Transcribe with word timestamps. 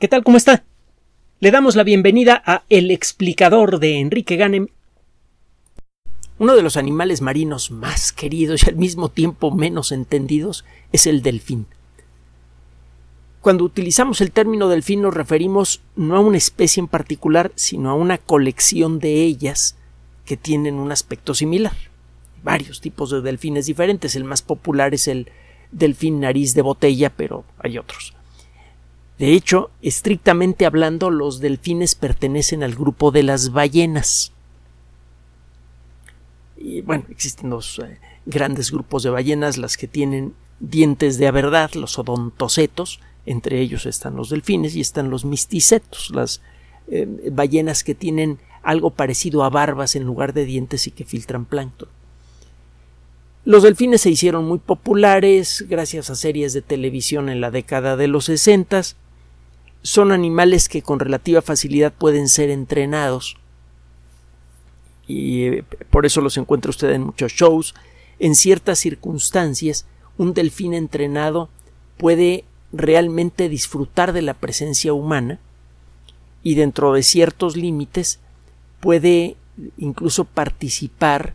¿Qué 0.00 0.08
tal? 0.08 0.24
¿Cómo 0.24 0.36
está? 0.36 0.64
Le 1.38 1.52
damos 1.52 1.76
la 1.76 1.84
bienvenida 1.84 2.42
a 2.44 2.64
El 2.68 2.90
explicador 2.90 3.78
de 3.78 4.00
Enrique 4.00 4.34
Ganem. 4.34 4.66
Uno 6.40 6.56
de 6.56 6.62
los 6.62 6.76
animales 6.76 7.20
marinos 7.20 7.70
más 7.70 8.12
queridos 8.12 8.64
y 8.64 8.70
al 8.70 8.74
mismo 8.74 9.08
tiempo 9.08 9.52
menos 9.52 9.92
entendidos 9.92 10.64
es 10.90 11.06
el 11.06 11.22
delfín. 11.22 11.66
Cuando 13.40 13.62
utilizamos 13.62 14.20
el 14.20 14.32
término 14.32 14.68
delfín 14.68 15.00
nos 15.02 15.14
referimos 15.14 15.80
no 15.94 16.16
a 16.16 16.20
una 16.20 16.38
especie 16.38 16.80
en 16.80 16.88
particular, 16.88 17.52
sino 17.54 17.88
a 17.90 17.94
una 17.94 18.18
colección 18.18 18.98
de 18.98 19.22
ellas 19.22 19.76
que 20.26 20.36
tienen 20.36 20.74
un 20.74 20.90
aspecto 20.90 21.34
similar. 21.34 21.76
Varios 22.42 22.80
tipos 22.80 23.10
de 23.10 23.20
delfines 23.20 23.66
diferentes. 23.66 24.16
El 24.16 24.24
más 24.24 24.42
popular 24.42 24.92
es 24.92 25.06
el 25.06 25.28
delfín 25.70 26.18
nariz 26.18 26.52
de 26.54 26.62
botella, 26.62 27.10
pero 27.10 27.44
hay 27.58 27.78
otros. 27.78 28.12
De 29.18 29.32
hecho, 29.32 29.70
estrictamente 29.80 30.66
hablando, 30.66 31.10
los 31.10 31.40
delfines 31.40 31.94
pertenecen 31.94 32.62
al 32.62 32.74
grupo 32.74 33.12
de 33.12 33.22
las 33.22 33.52
ballenas. 33.52 34.32
Y 36.56 36.80
bueno, 36.80 37.04
existen 37.10 37.50
dos 37.50 37.78
eh, 37.78 37.98
grandes 38.26 38.72
grupos 38.72 39.04
de 39.04 39.10
ballenas, 39.10 39.56
las 39.56 39.76
que 39.76 39.86
tienen 39.86 40.34
dientes 40.58 41.18
de 41.18 41.30
verdad, 41.30 41.72
los 41.74 41.98
odontocetos, 41.98 43.00
entre 43.26 43.60
ellos 43.60 43.86
están 43.86 44.16
los 44.16 44.30
delfines 44.30 44.74
y 44.74 44.80
están 44.80 45.10
los 45.10 45.24
misticetos, 45.24 46.10
las 46.10 46.40
eh, 46.88 47.30
ballenas 47.30 47.84
que 47.84 47.94
tienen 47.94 48.38
algo 48.62 48.90
parecido 48.90 49.44
a 49.44 49.50
barbas 49.50 49.94
en 49.94 50.04
lugar 50.04 50.32
de 50.32 50.44
dientes 50.44 50.86
y 50.86 50.90
que 50.90 51.04
filtran 51.04 51.44
plancton. 51.44 51.88
Los 53.44 53.62
delfines 53.62 54.00
se 54.00 54.10
hicieron 54.10 54.46
muy 54.46 54.58
populares 54.58 55.66
gracias 55.68 56.08
a 56.08 56.14
series 56.14 56.54
de 56.54 56.62
televisión 56.62 57.28
en 57.28 57.42
la 57.42 57.50
década 57.50 57.96
de 57.96 58.08
los 58.08 58.24
sesentas 58.24 58.96
son 59.84 60.12
animales 60.12 60.68
que 60.68 60.82
con 60.82 60.98
relativa 60.98 61.42
facilidad 61.42 61.92
pueden 61.92 62.28
ser 62.28 62.50
entrenados 62.50 63.36
y 65.06 65.44
eh, 65.44 65.64
por 65.90 66.06
eso 66.06 66.22
los 66.22 66.38
encuentra 66.38 66.70
usted 66.70 66.90
en 66.90 67.02
muchos 67.02 67.32
shows. 67.32 67.74
En 68.18 68.34
ciertas 68.34 68.78
circunstancias, 68.78 69.86
un 70.16 70.32
delfín 70.32 70.72
entrenado 70.72 71.50
puede 71.98 72.44
realmente 72.72 73.50
disfrutar 73.50 74.14
de 74.14 74.22
la 74.22 74.32
presencia 74.32 74.94
humana 74.94 75.38
y 76.42 76.54
dentro 76.54 76.94
de 76.94 77.02
ciertos 77.02 77.54
límites 77.54 78.20
puede 78.80 79.36
incluso 79.76 80.24
participar 80.24 81.34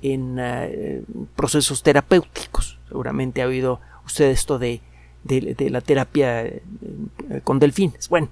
en 0.00 0.36
eh, 0.40 1.02
procesos 1.36 1.82
terapéuticos. 1.82 2.78
Seguramente 2.88 3.42
ha 3.42 3.46
oído 3.46 3.80
usted 4.06 4.30
esto 4.30 4.58
de 4.58 4.80
de, 5.24 5.70
la 5.70 5.80
terapia 5.80 6.44
eh, 6.44 6.62
con 7.44 7.58
delfines. 7.58 8.08
Bueno, 8.08 8.28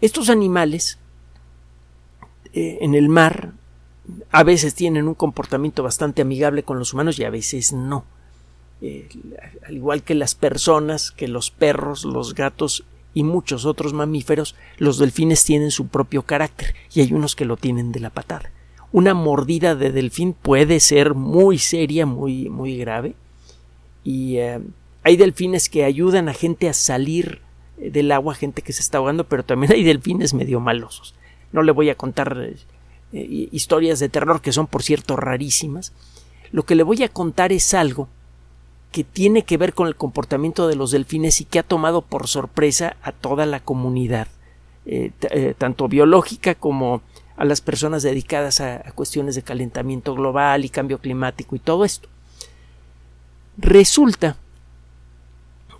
estos 0.00 0.30
animales 0.30 0.98
eh, 2.52 2.78
en 2.80 2.94
el 2.94 3.08
mar 3.08 3.52
a 4.30 4.42
veces 4.42 4.74
tienen 4.74 5.06
un 5.06 5.14
comportamiento 5.14 5.82
bastante 5.82 6.22
amigable 6.22 6.62
con 6.62 6.78
los 6.78 6.94
humanos 6.94 7.18
y 7.18 7.24
a 7.24 7.30
veces 7.30 7.72
no. 7.72 8.04
Eh, 8.80 9.08
al 9.66 9.74
igual 9.74 10.02
que 10.02 10.14
las 10.14 10.34
personas, 10.34 11.10
que 11.10 11.28
los 11.28 11.50
perros, 11.50 12.04
los 12.04 12.34
gatos 12.34 12.84
y 13.12 13.22
muchos 13.22 13.66
otros 13.66 13.92
mamíferos, 13.92 14.54
los 14.78 14.98
delfines 14.98 15.44
tienen 15.44 15.70
su 15.70 15.88
propio 15.88 16.22
carácter 16.22 16.74
y 16.92 17.00
hay 17.00 17.12
unos 17.12 17.36
que 17.36 17.44
lo 17.44 17.56
tienen 17.56 17.92
de 17.92 18.00
la 18.00 18.10
patada. 18.10 18.50
Una 18.92 19.12
mordida 19.12 19.74
de 19.74 19.92
delfín 19.92 20.32
puede 20.32 20.80
ser 20.80 21.14
muy 21.14 21.58
seria, 21.58 22.06
muy, 22.06 22.48
muy 22.48 22.78
grave 22.78 23.14
y 24.04 24.38
hay 25.02 25.16
delfines 25.16 25.68
que 25.68 25.84
ayudan 25.84 26.28
a 26.28 26.34
gente 26.34 26.68
a 26.68 26.74
salir 26.74 27.40
eh, 27.78 27.90
del 27.90 28.12
agua, 28.12 28.34
gente 28.34 28.62
que 28.62 28.72
se 28.72 28.82
está 28.82 28.98
ahogando, 28.98 29.24
pero 29.24 29.44
también 29.44 29.72
hay 29.72 29.82
delfines 29.82 30.34
medio 30.34 30.60
malosos. 30.60 31.14
No 31.52 31.62
le 31.62 31.72
voy 31.72 31.90
a 31.90 31.94
contar 31.94 32.36
eh, 32.40 32.56
eh, 33.12 33.48
historias 33.52 34.00
de 34.00 34.08
terror 34.08 34.40
que 34.40 34.52
son, 34.52 34.66
por 34.66 34.82
cierto, 34.82 35.16
rarísimas. 35.16 35.92
Lo 36.50 36.64
que 36.64 36.74
le 36.74 36.82
voy 36.82 37.02
a 37.02 37.08
contar 37.08 37.52
es 37.52 37.74
algo 37.74 38.08
que 38.92 39.04
tiene 39.04 39.44
que 39.44 39.58
ver 39.58 39.74
con 39.74 39.86
el 39.86 39.96
comportamiento 39.96 40.66
de 40.66 40.76
los 40.76 40.90
delfines 40.90 41.40
y 41.40 41.44
que 41.44 41.58
ha 41.58 41.62
tomado 41.62 42.02
por 42.02 42.26
sorpresa 42.26 42.96
a 43.02 43.12
toda 43.12 43.44
la 43.44 43.60
comunidad, 43.60 44.28
tanto 45.58 45.88
biológica 45.88 46.54
como 46.54 47.02
a 47.36 47.44
las 47.44 47.60
personas 47.60 48.02
dedicadas 48.02 48.62
a 48.62 48.80
cuestiones 48.94 49.34
de 49.34 49.42
calentamiento 49.42 50.14
global 50.14 50.64
y 50.64 50.70
cambio 50.70 51.00
climático 51.00 51.54
y 51.54 51.58
todo 51.58 51.84
esto. 51.84 52.08
Resulta 53.58 54.38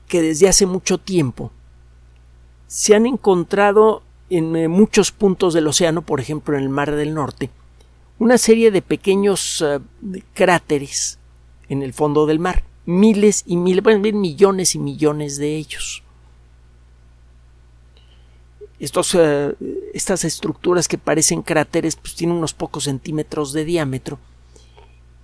que 0.08 0.22
desde 0.22 0.48
hace 0.48 0.66
mucho 0.66 0.98
tiempo 0.98 1.52
se 2.66 2.94
han 2.94 3.06
encontrado 3.06 4.02
en 4.30 4.56
eh, 4.56 4.68
muchos 4.68 5.12
puntos 5.12 5.54
del 5.54 5.66
océano, 5.66 6.02
por 6.02 6.20
ejemplo 6.20 6.56
en 6.56 6.62
el 6.62 6.68
Mar 6.68 6.94
del 6.94 7.14
Norte, 7.14 7.50
una 8.18 8.36
serie 8.36 8.70
de 8.70 8.82
pequeños 8.82 9.62
eh, 9.62 9.80
cráteres 10.34 11.18
en 11.68 11.82
el 11.82 11.92
fondo 11.92 12.26
del 12.26 12.38
mar, 12.38 12.64
miles 12.84 13.44
y 13.46 13.56
miles, 13.56 13.82
bueno, 13.82 14.00
millones 14.00 14.74
y 14.74 14.78
millones 14.78 15.38
de 15.38 15.56
ellos. 15.56 16.02
Eh, 18.80 19.54
estas 19.92 20.24
estructuras 20.24 20.88
que 20.88 20.98
parecen 20.98 21.42
cráteres 21.42 21.96
pues, 21.96 22.14
tienen 22.14 22.36
unos 22.36 22.54
pocos 22.54 22.84
centímetros 22.84 23.52
de 23.52 23.64
diámetro 23.64 24.18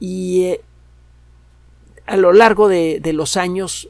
y 0.00 0.56
a 2.06 2.16
lo 2.16 2.32
largo 2.32 2.68
de 2.68 3.12
los 3.14 3.36
años 3.36 3.88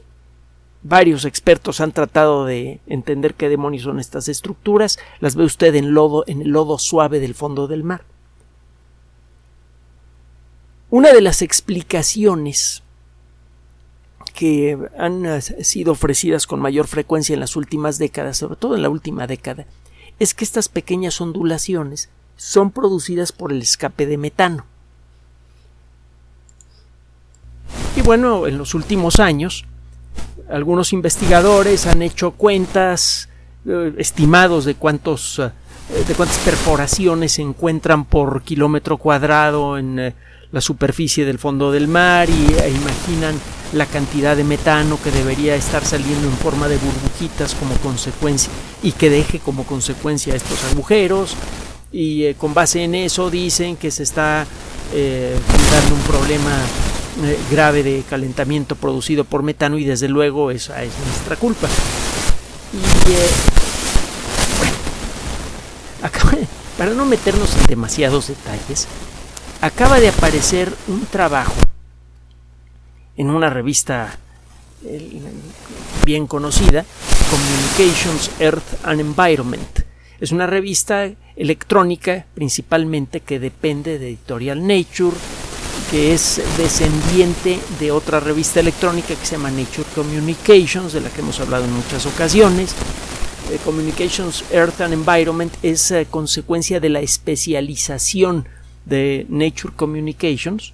Varios 0.87 1.25
expertos 1.25 1.81
han 1.81 1.93
tratado 1.93 2.45
de 2.45 2.79
entender 2.85 3.33
qué 3.33 3.49
demonios 3.49 3.81
son 3.81 3.99
estas 3.99 4.27
estructuras. 4.27 4.99
Las 5.19 5.35
ve 5.35 5.43
usted 5.43 5.73
en 5.73 5.95
lodo, 5.95 6.23
en 6.27 6.43
el 6.43 6.49
lodo 6.49 6.77
suave 6.77 7.19
del 7.19 7.33
fondo 7.33 7.67
del 7.67 7.83
mar. 7.83 8.03
Una 10.91 11.11
de 11.11 11.21
las 11.21 11.41
explicaciones 11.41 12.83
que 14.35 14.77
han 14.99 15.41
sido 15.41 15.93
ofrecidas 15.93 16.45
con 16.45 16.59
mayor 16.59 16.85
frecuencia 16.85 17.33
en 17.33 17.39
las 17.39 17.55
últimas 17.55 17.97
décadas, 17.97 18.37
sobre 18.37 18.55
todo 18.55 18.75
en 18.75 18.83
la 18.83 18.89
última 18.89 19.25
década, 19.25 19.65
es 20.19 20.35
que 20.35 20.43
estas 20.45 20.69
pequeñas 20.69 21.19
ondulaciones 21.19 22.09
son 22.35 22.69
producidas 22.69 23.31
por 23.31 23.51
el 23.51 23.63
escape 23.63 24.05
de 24.05 24.19
metano. 24.19 24.67
Y 27.95 28.03
bueno, 28.03 28.45
en 28.45 28.59
los 28.59 28.75
últimos 28.75 29.19
años 29.19 29.65
algunos 30.49 30.93
investigadores 30.93 31.87
han 31.87 32.01
hecho 32.01 32.31
cuentas 32.31 33.29
eh, 33.67 33.93
estimados 33.97 34.65
de 34.65 34.75
cuántos 34.75 35.39
eh, 35.39 35.51
de 36.07 36.13
cuántas 36.13 36.37
perforaciones 36.39 37.33
se 37.33 37.41
encuentran 37.41 38.05
por 38.05 38.43
kilómetro 38.43 38.97
cuadrado 38.97 39.77
en 39.77 39.99
eh, 39.99 40.13
la 40.51 40.61
superficie 40.61 41.25
del 41.25 41.39
fondo 41.39 41.71
del 41.71 41.87
mar 41.87 42.29
y 42.29 42.53
e 42.53 42.69
imaginan 42.69 43.35
la 43.73 43.85
cantidad 43.85 44.37
de 44.37 44.43
metano 44.43 44.99
que 45.03 45.11
debería 45.11 45.55
estar 45.55 45.83
saliendo 45.83 46.27
en 46.27 46.33
forma 46.37 46.67
de 46.67 46.77
burbujitas 46.77 47.55
como 47.55 47.75
consecuencia 47.75 48.51
y 48.81 48.91
que 48.93 49.09
deje 49.09 49.39
como 49.39 49.65
consecuencia 49.65 50.35
estos 50.35 50.63
agujeros. 50.71 51.35
Y 51.91 52.33
con 52.35 52.53
base 52.53 52.83
en 52.83 52.95
eso 52.95 53.29
dicen 53.29 53.75
que 53.75 53.91
se 53.91 54.03
está 54.03 54.45
dando 54.91 55.95
un 55.95 56.01
problema 56.01 56.51
eh, 57.23 57.39
grave 57.49 57.83
de 57.83 58.03
calentamiento 58.09 58.75
producido 58.75 59.23
por 59.23 59.43
metano 59.43 59.77
y 59.77 59.85
desde 59.85 60.09
luego 60.09 60.51
esa 60.51 60.83
es 60.83 60.91
nuestra 61.05 61.35
culpa. 61.37 61.67
Eh, 63.07 63.29
bueno, 64.57 66.47
para 66.77 66.91
no 66.91 67.05
meternos 67.05 67.55
en 67.55 67.67
demasiados 67.67 68.27
detalles, 68.27 68.87
acaba 69.61 69.99
de 69.99 70.09
aparecer 70.09 70.73
un 70.87 71.05
trabajo 71.05 71.53
en 73.17 73.29
una 73.29 73.49
revista 73.49 74.17
bien 76.05 76.27
conocida, 76.27 76.85
Communications 77.29 78.29
Earth 78.39 78.85
and 78.85 78.99
Environment. 78.99 79.79
Es 80.19 80.31
una 80.31 80.47
revista 80.47 81.09
electrónica 81.35 82.25
principalmente 82.33 83.21
que 83.21 83.39
depende 83.39 83.99
de 83.99 84.09
Editorial 84.09 84.65
Nature, 84.65 85.15
que 85.91 86.13
es 86.13 86.41
descendiente 86.57 87.59
de 87.79 87.91
otra 87.91 88.19
revista 88.19 88.59
electrónica 88.59 89.15
que 89.15 89.25
se 89.25 89.35
llama 89.35 89.51
Nature 89.51 89.87
Communications, 89.93 90.93
de 90.93 91.01
la 91.01 91.09
que 91.09 91.21
hemos 91.21 91.39
hablado 91.39 91.65
en 91.65 91.73
muchas 91.73 92.05
ocasiones. 92.05 92.75
Eh, 93.51 93.59
Communications 93.63 94.43
Earth 94.51 94.81
and 94.81 94.93
Environment 94.93 95.53
es 95.61 95.91
eh, 95.91 96.07
consecuencia 96.09 96.79
de 96.79 96.89
la 96.89 97.01
especialización 97.01 98.47
de 98.85 99.27
Nature 99.29 99.73
Communications 99.75 100.73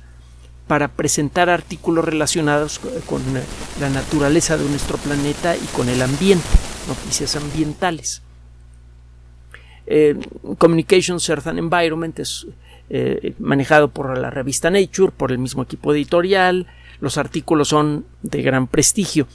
para 0.68 0.88
presentar 0.88 1.50
artículos 1.50 2.06
relacionados 2.06 2.80
con 3.06 3.22
eh, 3.36 3.44
la 3.81 3.90
naturaleza 3.90 4.56
de 4.56 4.69
nuestro 4.69 4.98
planeta 4.98 5.56
y 5.58 5.66
con 5.75 5.90
el 5.90 6.02
ambiente, 6.02 6.48
noticias 6.88 7.36
ambientales. 7.36 8.22
Communications 10.58 11.28
Earth 11.28 11.48
and 11.48 11.60
Environment 11.60 12.18
es 12.19 12.48
eh, 12.93 13.33
manejado 13.39 13.88
por 13.88 14.17
la 14.17 14.29
revista 14.29 14.69
Nature, 14.69 15.13
por 15.15 15.31
el 15.31 15.38
mismo 15.38 15.63
equipo 15.63 15.93
editorial, 15.93 16.67
los 16.99 17.17
artículos 17.17 17.69
son 17.69 18.05
de 18.21 18.41
gran 18.41 18.67
prestigio 18.67 19.27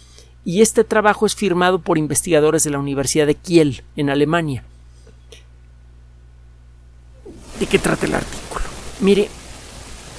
y 0.45 0.61
este 0.61 0.85
trabajo 0.85 1.25
es 1.25 1.35
firmado 1.35 1.79
por 1.79 1.97
investigadores 1.97 2.65
de 2.65 2.71
la 2.71 2.79
Universidad 2.79 3.27
de 3.27 3.35
Kiel, 3.35 3.83
en 3.97 4.11
Alemania. 4.11 4.63
¿De 7.59 7.67
qué 7.67 7.79
trata 7.79 8.05
el 8.05 8.15
artículo? 8.15 8.65
Mire, 9.01 9.31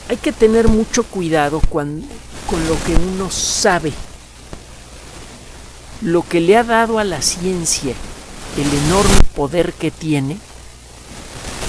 hay 0.10 0.18
que 0.18 0.32
tener 0.32 0.68
mucho 0.68 1.04
cuidado 1.04 1.62
con 1.70 2.02
lo 2.02 2.86
que 2.86 2.96
uno 2.96 3.30
sabe. 3.30 3.94
Lo 6.02 6.24
que 6.24 6.42
le 6.42 6.58
ha 6.58 6.64
dado 6.64 6.98
a 6.98 7.04
la 7.04 7.22
ciencia 7.22 7.94
el 8.58 8.74
enorme 8.86 9.20
poder 9.36 9.74
que 9.74 9.92
tiene 9.92 10.38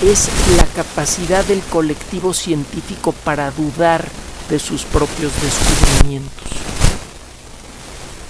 es 0.02 0.28
la 0.56 0.64
capacidad 0.66 1.44
del 1.44 1.60
colectivo 1.60 2.32
científico 2.32 3.12
para 3.24 3.50
dudar 3.50 4.06
de 4.48 4.58
sus 4.58 4.84
propios 4.84 5.32
descubrimientos. 5.42 6.48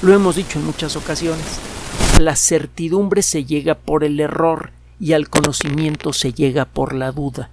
Lo 0.01 0.15
hemos 0.15 0.37
dicho 0.37 0.59
en 0.59 0.67
muchas 0.67 0.97
ocasiones, 0.97 1.45
la 2.19 2.37
certidumbre 2.37 3.23
se 3.23 3.45
llega 3.45 3.75
por 3.75 4.03
el 4.03 4.19
error 4.19 4.71
y 4.99 5.13
al 5.13 5.29
conocimiento 5.29 6.13
se 6.13 6.33
llega 6.33 6.65
por 6.65 6.95
la 6.95 7.13
duda. 7.13 7.51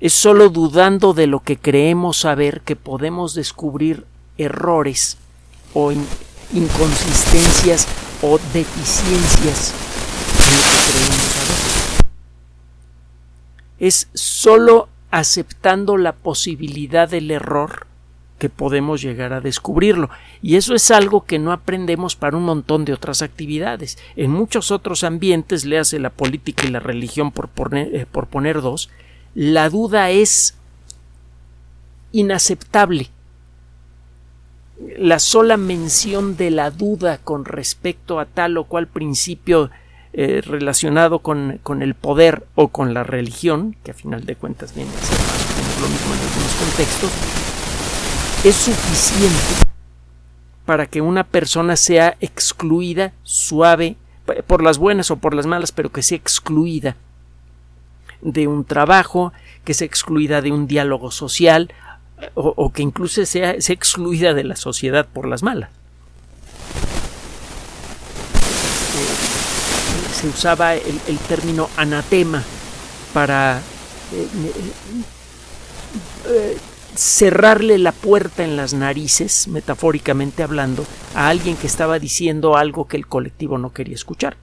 Es 0.00 0.12
sólo 0.14 0.48
dudando 0.48 1.14
de 1.14 1.28
lo 1.28 1.40
que 1.40 1.56
creemos 1.56 2.18
saber 2.18 2.62
que 2.62 2.74
podemos 2.74 3.34
descubrir 3.34 4.04
errores 4.36 5.18
o 5.74 5.92
inconsistencias 6.52 7.86
o 8.22 8.38
deficiencias 8.52 9.72
en 10.38 10.56
lo 10.56 10.68
que 10.68 10.92
creemos. 10.92 11.21
Es 13.82 14.08
sólo 14.14 14.88
aceptando 15.10 15.96
la 15.96 16.12
posibilidad 16.12 17.08
del 17.08 17.32
error 17.32 17.86
que 18.38 18.48
podemos 18.48 19.02
llegar 19.02 19.32
a 19.32 19.40
descubrirlo. 19.40 20.08
Y 20.40 20.56
eso 20.56 20.74
es 20.74 20.90
algo 20.90 21.24
que 21.24 21.38
no 21.38 21.52
aprendemos 21.52 22.16
para 22.16 22.36
un 22.36 22.44
montón 22.44 22.84
de 22.84 22.92
otras 22.92 23.22
actividades. 23.22 23.98
En 24.16 24.30
muchos 24.30 24.70
otros 24.70 25.04
ambientes, 25.04 25.64
le 25.64 25.78
hace 25.78 26.00
la 26.00 26.10
política 26.10 26.66
y 26.66 26.70
la 26.70 26.80
religión 26.80 27.30
por 27.30 27.48
poner, 27.48 27.94
eh, 27.94 28.04
por 28.04 28.26
poner 28.26 28.60
dos, 28.60 28.90
la 29.34 29.68
duda 29.68 30.10
es 30.10 30.56
inaceptable. 32.10 33.10
La 34.98 35.18
sola 35.18 35.56
mención 35.56 36.36
de 36.36 36.50
la 36.50 36.70
duda 36.70 37.18
con 37.18 37.44
respecto 37.44 38.18
a 38.18 38.26
tal 38.26 38.56
o 38.56 38.64
cual 38.64 38.88
principio 38.88 39.70
eh, 40.14 40.42
relacionado 40.44 41.20
con, 41.20 41.58
con, 41.62 41.82
el 41.82 41.94
poder 41.94 42.46
o 42.54 42.68
con 42.68 42.92
la 42.92 43.02
religión, 43.02 43.76
que 43.82 43.92
a 43.92 43.94
final 43.94 44.26
de 44.26 44.36
cuentas 44.36 44.74
viene 44.74 44.90
a 44.90 45.00
ser 45.00 45.18
o 45.18 45.80
lo 45.80 45.88
mismo 45.88 46.14
en 46.14 46.20
algunos 46.20 46.54
contextos, 46.54 47.10
es 48.44 48.56
suficiente 48.56 49.72
para 50.66 50.86
que 50.86 51.00
una 51.00 51.24
persona 51.24 51.76
sea 51.76 52.16
excluida 52.20 53.12
suave 53.22 53.96
por 54.46 54.62
las 54.62 54.78
buenas 54.78 55.10
o 55.10 55.16
por 55.16 55.34
las 55.34 55.46
malas, 55.46 55.72
pero 55.72 55.90
que 55.90 56.02
sea 56.02 56.16
excluida 56.16 56.96
de 58.20 58.46
un 58.46 58.64
trabajo, 58.64 59.32
que 59.64 59.74
sea 59.74 59.86
excluida 59.86 60.42
de 60.42 60.52
un 60.52 60.66
diálogo 60.66 61.10
social 61.10 61.72
o, 62.34 62.72
que 62.72 62.82
incluso 62.82 63.24
sea, 63.26 63.60
sea, 63.60 63.74
excluida 63.74 64.34
de 64.34 64.44
la 64.44 64.56
sociedad 64.56 65.06
por 65.12 65.26
las 65.26 65.42
malas. 65.42 65.70
Eh, 68.94 69.32
se 70.22 70.28
usaba 70.28 70.76
el, 70.76 71.18
término 71.28 71.68
anatema 71.76 72.44
para 73.12 73.58
eh, 73.58 74.28
eh, 76.28 76.56
cerrarle 76.94 77.78
la 77.78 77.90
puerta 77.90 78.44
en 78.44 78.56
las 78.56 78.72
narices, 78.72 79.48
metafóricamente 79.48 80.44
hablando, 80.44 80.86
a 81.16 81.28
alguien 81.28 81.56
que 81.56 81.66
estaba 81.66 81.98
diciendo 81.98 82.56
algo 82.56 82.86
que 82.86 82.96
el 82.96 83.08
colectivo 83.08 83.58
no 83.58 83.72
quería 83.72 83.96
escuchar. 83.96 84.36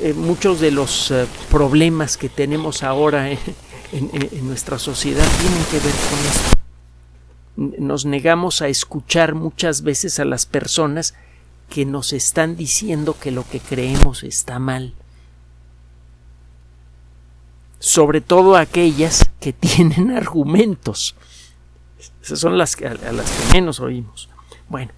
Eh, 0.00 0.12
muchos 0.12 0.60
de 0.60 0.72
los 0.72 1.12
eh, 1.12 1.26
problemas 1.50 2.16
que 2.16 2.28
tenemos 2.28 2.82
ahora 2.82 3.30
en, 3.30 3.38
en 3.92 4.46
nuestra 4.48 4.80
sociedad 4.80 5.26
tienen 5.38 5.64
que 5.70 5.78
ver 5.78 5.94
con 6.10 6.18
esto. 6.30 7.84
Nos 7.84 8.06
negamos 8.06 8.60
a 8.60 8.68
escuchar 8.68 9.34
muchas 9.34 9.82
veces 9.82 10.18
a 10.18 10.24
las 10.24 10.46
personas 10.46 11.14
que 11.70 11.84
nos 11.84 12.12
están 12.12 12.56
diciendo 12.56 13.16
que 13.18 13.30
lo 13.30 13.48
que 13.48 13.60
creemos 13.60 14.22
está 14.22 14.58
mal 14.58 14.94
sobre 17.78 18.20
todo 18.20 18.56
aquellas 18.56 19.30
que 19.40 19.52
tienen 19.52 20.10
argumentos. 20.10 21.14
Esas 22.22 22.40
son 22.40 22.58
las 22.58 22.76
que, 22.76 22.86
a, 22.86 22.94
las 22.94 23.30
que 23.30 23.52
menos 23.54 23.80
oímos. 23.80 24.28
Bueno, 24.68 24.92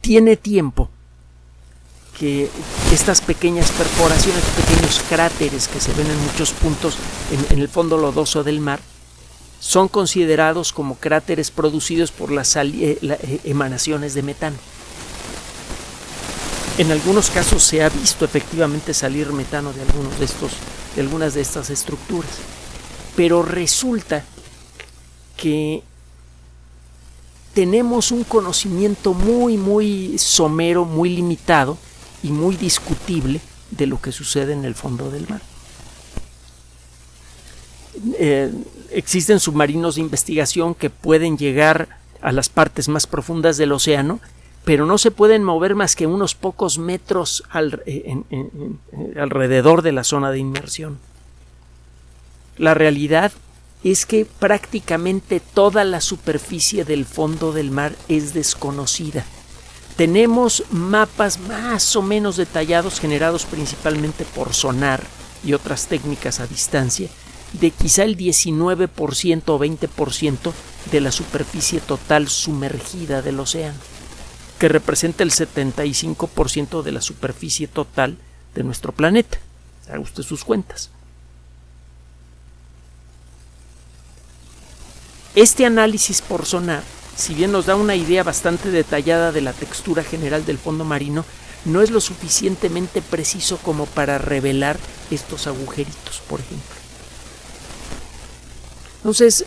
tiene 0.00 0.36
tiempo 0.36 0.88
que 2.18 2.48
estas 2.92 3.20
pequeñas 3.20 3.72
perforaciones, 3.72 4.44
pequeños 4.44 5.02
cráteres 5.08 5.66
que 5.66 5.80
se 5.80 5.92
ven 5.94 6.06
en 6.06 6.26
muchos 6.26 6.52
puntos 6.52 6.96
en 7.50 7.58
el 7.58 7.68
fondo 7.68 7.98
lodoso 7.98 8.44
del 8.44 8.60
mar, 8.60 8.80
son 9.64 9.88
considerados 9.88 10.74
como 10.74 10.96
cráteres 10.96 11.50
producidos 11.50 12.10
por 12.10 12.30
las 12.30 12.54
eh, 12.56 12.66
eh, 13.00 13.40
emanaciones 13.44 14.12
de 14.12 14.22
metano. 14.22 14.58
En 16.76 16.90
algunos 16.90 17.30
casos 17.30 17.62
se 17.62 17.82
ha 17.82 17.88
visto 17.88 18.26
efectivamente 18.26 18.92
salir 18.92 19.32
metano 19.32 19.72
de 19.72 19.80
algunos 19.80 20.18
de 20.18 20.26
estos, 20.26 20.52
de 20.94 21.00
algunas 21.00 21.32
de 21.32 21.40
estas 21.40 21.70
estructuras. 21.70 22.30
Pero 23.16 23.42
resulta 23.42 24.22
que 25.38 25.82
tenemos 27.54 28.10
un 28.10 28.24
conocimiento 28.24 29.14
muy, 29.14 29.56
muy 29.56 30.18
somero, 30.18 30.84
muy 30.84 31.08
limitado 31.08 31.78
y 32.22 32.32
muy 32.32 32.56
discutible 32.56 33.40
de 33.70 33.86
lo 33.86 33.98
que 33.98 34.12
sucede 34.12 34.52
en 34.52 34.66
el 34.66 34.74
fondo 34.74 35.10
del 35.10 35.26
mar. 35.26 35.40
Eh, 38.18 38.52
existen 38.94 39.40
submarinos 39.40 39.96
de 39.96 40.02
investigación 40.02 40.74
que 40.74 40.90
pueden 40.90 41.36
llegar 41.36 41.88
a 42.22 42.32
las 42.32 42.48
partes 42.48 42.88
más 42.88 43.06
profundas 43.06 43.56
del 43.56 43.72
océano 43.72 44.20
pero 44.64 44.86
no 44.86 44.98
se 44.98 45.10
pueden 45.10 45.44
mover 45.44 45.74
más 45.74 45.94
que 45.94 46.06
unos 46.06 46.34
pocos 46.34 46.78
metros 46.78 47.44
eh, 47.54 48.16
alrededor 49.16 49.82
de 49.82 49.92
la 49.92 50.04
zona 50.04 50.30
de 50.30 50.38
inmersión. 50.38 50.98
La 52.56 52.72
realidad 52.72 53.32
es 53.82 54.06
que 54.06 54.24
prácticamente 54.24 55.40
toda 55.40 55.84
la 55.84 56.00
superficie 56.00 56.84
del 56.84 57.04
fondo 57.04 57.52
del 57.52 57.70
mar 57.70 57.94
es 58.08 58.32
desconocida. 58.32 59.24
Tenemos 59.96 60.64
mapas 60.70 61.38
más 61.38 61.94
o 61.94 62.02
menos 62.02 62.36
detallados 62.36 62.98
generados 62.98 63.44
principalmente 63.44 64.24
por 64.24 64.54
sonar 64.54 65.04
y 65.44 65.52
otras 65.52 65.86
técnicas 65.88 66.40
a 66.40 66.46
distancia 66.46 67.10
de 67.54 67.70
quizá 67.70 68.04
el 68.04 68.16
19% 68.16 69.42
o 69.46 69.58
20% 69.58 70.52
de 70.90 71.00
la 71.00 71.10
superficie 71.10 71.80
total 71.80 72.28
sumergida 72.28 73.22
del 73.22 73.40
océano 73.40 73.78
que 74.58 74.68
representa 74.68 75.22
el 75.24 75.30
75% 75.30 76.82
de 76.82 76.92
la 76.92 77.00
superficie 77.00 77.66
total 77.66 78.16
de 78.54 78.62
nuestro 78.62 78.92
planeta. 78.92 79.38
Haga 79.88 80.00
usted 80.00 80.22
sus 80.22 80.44
cuentas. 80.44 80.90
Este 85.34 85.66
análisis 85.66 86.22
por 86.22 86.46
sonar, 86.46 86.82
si 87.16 87.34
bien 87.34 87.50
nos 87.50 87.66
da 87.66 87.74
una 87.74 87.96
idea 87.96 88.22
bastante 88.22 88.70
detallada 88.70 89.32
de 89.32 89.40
la 89.40 89.52
textura 89.52 90.04
general 90.04 90.46
del 90.46 90.58
fondo 90.58 90.84
marino, 90.84 91.24
no 91.64 91.82
es 91.82 91.90
lo 91.90 92.00
suficientemente 92.00 93.02
preciso 93.02 93.58
como 93.58 93.86
para 93.86 94.18
revelar 94.18 94.78
estos 95.10 95.46
agujeritos, 95.48 96.22
por 96.28 96.40
ejemplo. 96.40 96.83
Entonces, 99.04 99.44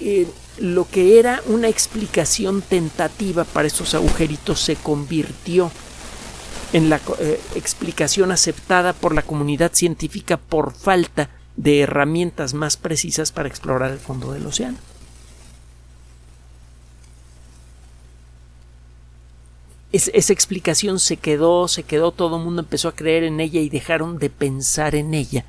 eh, 0.00 0.26
lo 0.58 0.88
que 0.88 1.20
era 1.20 1.40
una 1.46 1.68
explicación 1.68 2.60
tentativa 2.60 3.44
para 3.44 3.68
esos 3.68 3.94
agujeritos 3.94 4.60
se 4.60 4.74
convirtió 4.74 5.70
en 6.72 6.90
la 6.90 7.00
eh, 7.20 7.40
explicación 7.54 8.32
aceptada 8.32 8.94
por 8.94 9.14
la 9.14 9.22
comunidad 9.22 9.72
científica 9.72 10.38
por 10.38 10.72
falta 10.74 11.30
de 11.56 11.82
herramientas 11.82 12.52
más 12.52 12.76
precisas 12.76 13.30
para 13.30 13.48
explorar 13.48 13.92
el 13.92 14.00
fondo 14.00 14.32
del 14.32 14.44
océano. 14.44 14.78
esa 19.92 20.32
explicación 20.32 20.98
se 20.98 21.16
quedó, 21.16 21.68
se 21.68 21.82
quedó, 21.82 22.10
todo 22.12 22.36
el 22.36 22.44
mundo 22.44 22.60
empezó 22.60 22.88
a 22.88 22.94
creer 22.94 23.22
en 23.22 23.40
ella 23.40 23.60
y 23.60 23.70
dejaron 23.70 24.18
de 24.18 24.28
pensar 24.28 24.94
en 24.94 25.14
ella. 25.14 25.46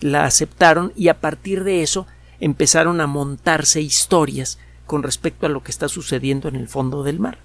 La 0.00 0.24
aceptaron 0.24 0.92
y 0.94 1.08
a 1.08 1.20
partir 1.20 1.64
de 1.64 1.82
eso 1.82 2.06
empezaron 2.42 3.00
a 3.00 3.06
montarse 3.06 3.80
historias 3.80 4.58
con 4.86 5.04
respecto 5.04 5.46
a 5.46 5.48
lo 5.48 5.62
que 5.62 5.70
está 5.70 5.88
sucediendo 5.88 6.48
en 6.48 6.56
el 6.56 6.68
fondo 6.68 7.04
del 7.04 7.20
mar. 7.20 7.38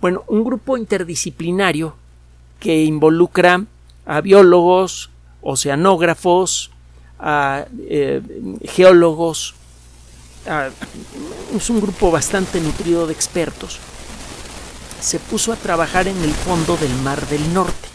Bueno, 0.00 0.24
un 0.26 0.42
grupo 0.42 0.76
interdisciplinario 0.76 1.94
que 2.58 2.82
involucra 2.82 3.64
a 4.06 4.20
biólogos, 4.20 5.10
oceanógrafos, 5.42 6.72
a 7.20 7.66
eh, 7.88 8.20
geólogos, 8.64 9.54
es 11.54 11.70
un 11.70 11.80
grupo 11.80 12.10
bastante 12.10 12.60
nutrido 12.60 13.06
de 13.06 13.12
expertos, 13.12 13.78
se 15.00 15.20
puso 15.20 15.52
a 15.52 15.56
trabajar 15.56 16.08
en 16.08 16.20
el 16.24 16.32
fondo 16.32 16.76
del 16.78 16.94
Mar 17.04 17.24
del 17.28 17.54
Norte, 17.54 17.88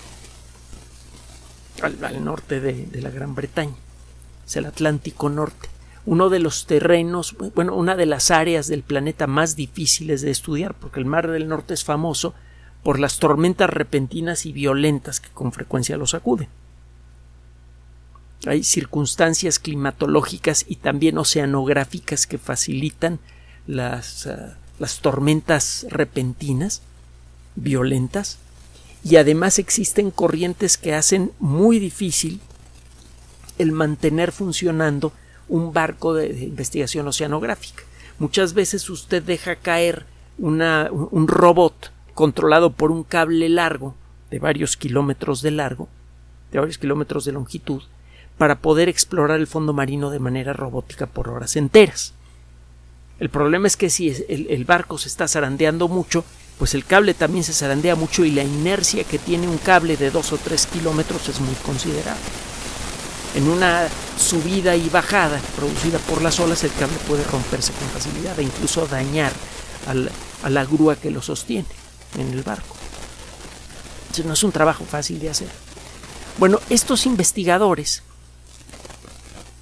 al, 1.82 2.24
norte 2.24 2.62
de, 2.62 2.86
de 2.86 3.02
la 3.02 3.10
Gran 3.10 3.36
Bretaña, 3.36 3.76
es 4.48 4.56
el 4.56 4.66
Atlántico 4.66 5.28
Norte 5.28 5.75
uno 6.06 6.30
de 6.30 6.40
los 6.40 6.66
terrenos, 6.68 7.36
bueno, 7.56 7.76
una 7.76 7.96
de 7.96 8.06
las 8.06 8.30
áreas 8.30 8.68
del 8.68 8.84
planeta 8.84 9.26
más 9.28 9.56
difíciles 9.56 10.22
de 10.22 10.32
estudiar, 10.32 10.76
porque 10.76 11.00
el 11.00 11.06
Mar 11.06 11.30
del 11.30 11.48
Norte 11.48 11.74
es 11.74 11.84
famoso 11.84 12.36
por 12.84 13.00
las 13.00 13.18
tormentas 13.18 13.70
repentinas 13.70 14.46
y 14.46 14.54
violentas 14.54 15.20
que 15.20 15.30
con 15.30 15.52
frecuencia 15.52 15.98
lo 15.98 16.06
sacuden. 16.06 16.48
Hay 18.46 18.64
circunstancias 18.64 19.58
climatológicas 19.58 20.66
y 20.68 20.76
también 20.76 21.18
oceanográficas 21.18 22.28
que 22.28 22.38
facilitan 22.38 23.18
las, 23.66 24.28
ah, 24.28 24.58
las 24.78 25.00
tormentas 25.00 25.88
repentinas, 25.90 26.84
violentas, 27.56 28.38
y 29.04 29.16
además 29.16 29.58
existen 29.58 30.12
corrientes 30.12 30.78
que 30.78 30.94
hacen 30.94 31.32
muy 31.40 31.80
difícil 31.80 32.40
el 33.58 33.72
mantener 33.72 34.32
funcionando 34.32 35.12
un 35.48 35.74
barco 35.74 36.14
de, 36.14 36.28
investigación 36.44 37.08
oceanográfica. 37.08 37.84
Muchas 38.20 38.54
veces 38.54 38.90
usted 38.90 39.22
deja 39.24 39.56
caer 39.56 40.06
un 40.38 41.28
robot 41.28 41.92
controlado 42.14 42.72
por 42.72 42.92
un 42.92 43.04
cable 43.04 43.50
largo 43.50 43.96
de 44.32 44.40
varios 44.40 44.78
kilómetros 44.78 45.42
de 45.42 45.52
largo, 45.52 45.88
de 46.52 46.60
varios 46.60 46.78
kilómetros 46.78 47.25
de 47.25 47.34
longitud, 47.34 47.84
para 48.38 48.60
poder 48.60 48.90
explorar 48.90 49.40
el 49.40 49.48
fondo 49.48 49.74
marino 49.74 50.10
de 50.10 50.20
manera 50.20 50.54
robótica 50.54 51.06
por 51.06 51.30
horas 51.30 51.56
enteras. 51.56 52.14
El 53.20 53.30
problema 53.30 53.68
es 53.68 53.78
que 53.78 53.90
si 53.90 54.10
el, 54.10 54.48
el, 54.50 54.66
barco 54.66 54.98
se 54.98 55.08
está 55.08 55.28
zarandeando 55.28 55.88
mucho, 55.88 56.25
pues 56.58 56.74
el 56.74 56.84
cable 56.84 57.14
también 57.14 57.44
se 57.46 57.54
zarandea 57.54 57.96
mucho 57.96 58.25
y 58.25 58.32
la 58.32 58.44
inercia 58.44 59.06
que 59.06 59.20
tiene 59.20 59.48
un 59.48 59.58
cable 59.58 59.96
de 59.96 60.12
dos 60.12 60.34
o 60.34 60.38
tres 60.38 60.68
kilómetros 60.68 61.30
es 61.30 61.40
muy 61.40 61.56
considerable. 61.66 62.45
En 63.36 63.50
una 63.50 63.89
subida 64.18 64.77
y 64.77 64.88
bajada 64.88 65.42
producida 65.58 66.00
por 66.00 66.22
las 66.22 66.39
olas, 66.39 66.63
el 66.63 66.74
cable 66.74 66.98
puede 67.06 67.24
romperse 67.25 67.74
con 67.74 67.88
facilidad 67.89 68.39
e 68.39 68.44
incluso 68.44 68.88
dañar 68.88 69.34
a 70.44 70.50
la 70.50 70.65
grúa 70.65 70.96
que 70.96 71.12
lo 71.12 71.22
sostiene 71.22 71.68
en 72.18 72.32
el 72.32 72.44
barco. 72.44 72.75
no 74.24 74.34
es 74.34 74.44
un 74.44 74.54
trabajo 74.54 74.86
fácil 74.86 75.20
de 75.20 75.30
hacer. 75.30 75.50
Bueno, 76.38 76.62
estos 76.70 77.06
investigadores 77.06 78.04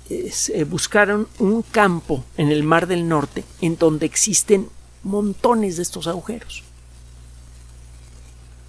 eh, 0.09 0.65
buscaron 0.65 1.27
un 1.39 1.63
campo 1.63 2.23
en 2.37 2.51
el 2.51 2.63
Mar 2.63 2.85
del 2.85 3.07
Norte 3.07 3.43
en 3.61 3.77
donde 3.77 4.05
existen 4.05 4.69
montones 5.01 5.77
de 5.77 5.83
estos 5.83 6.05
agujeros. 6.05 6.63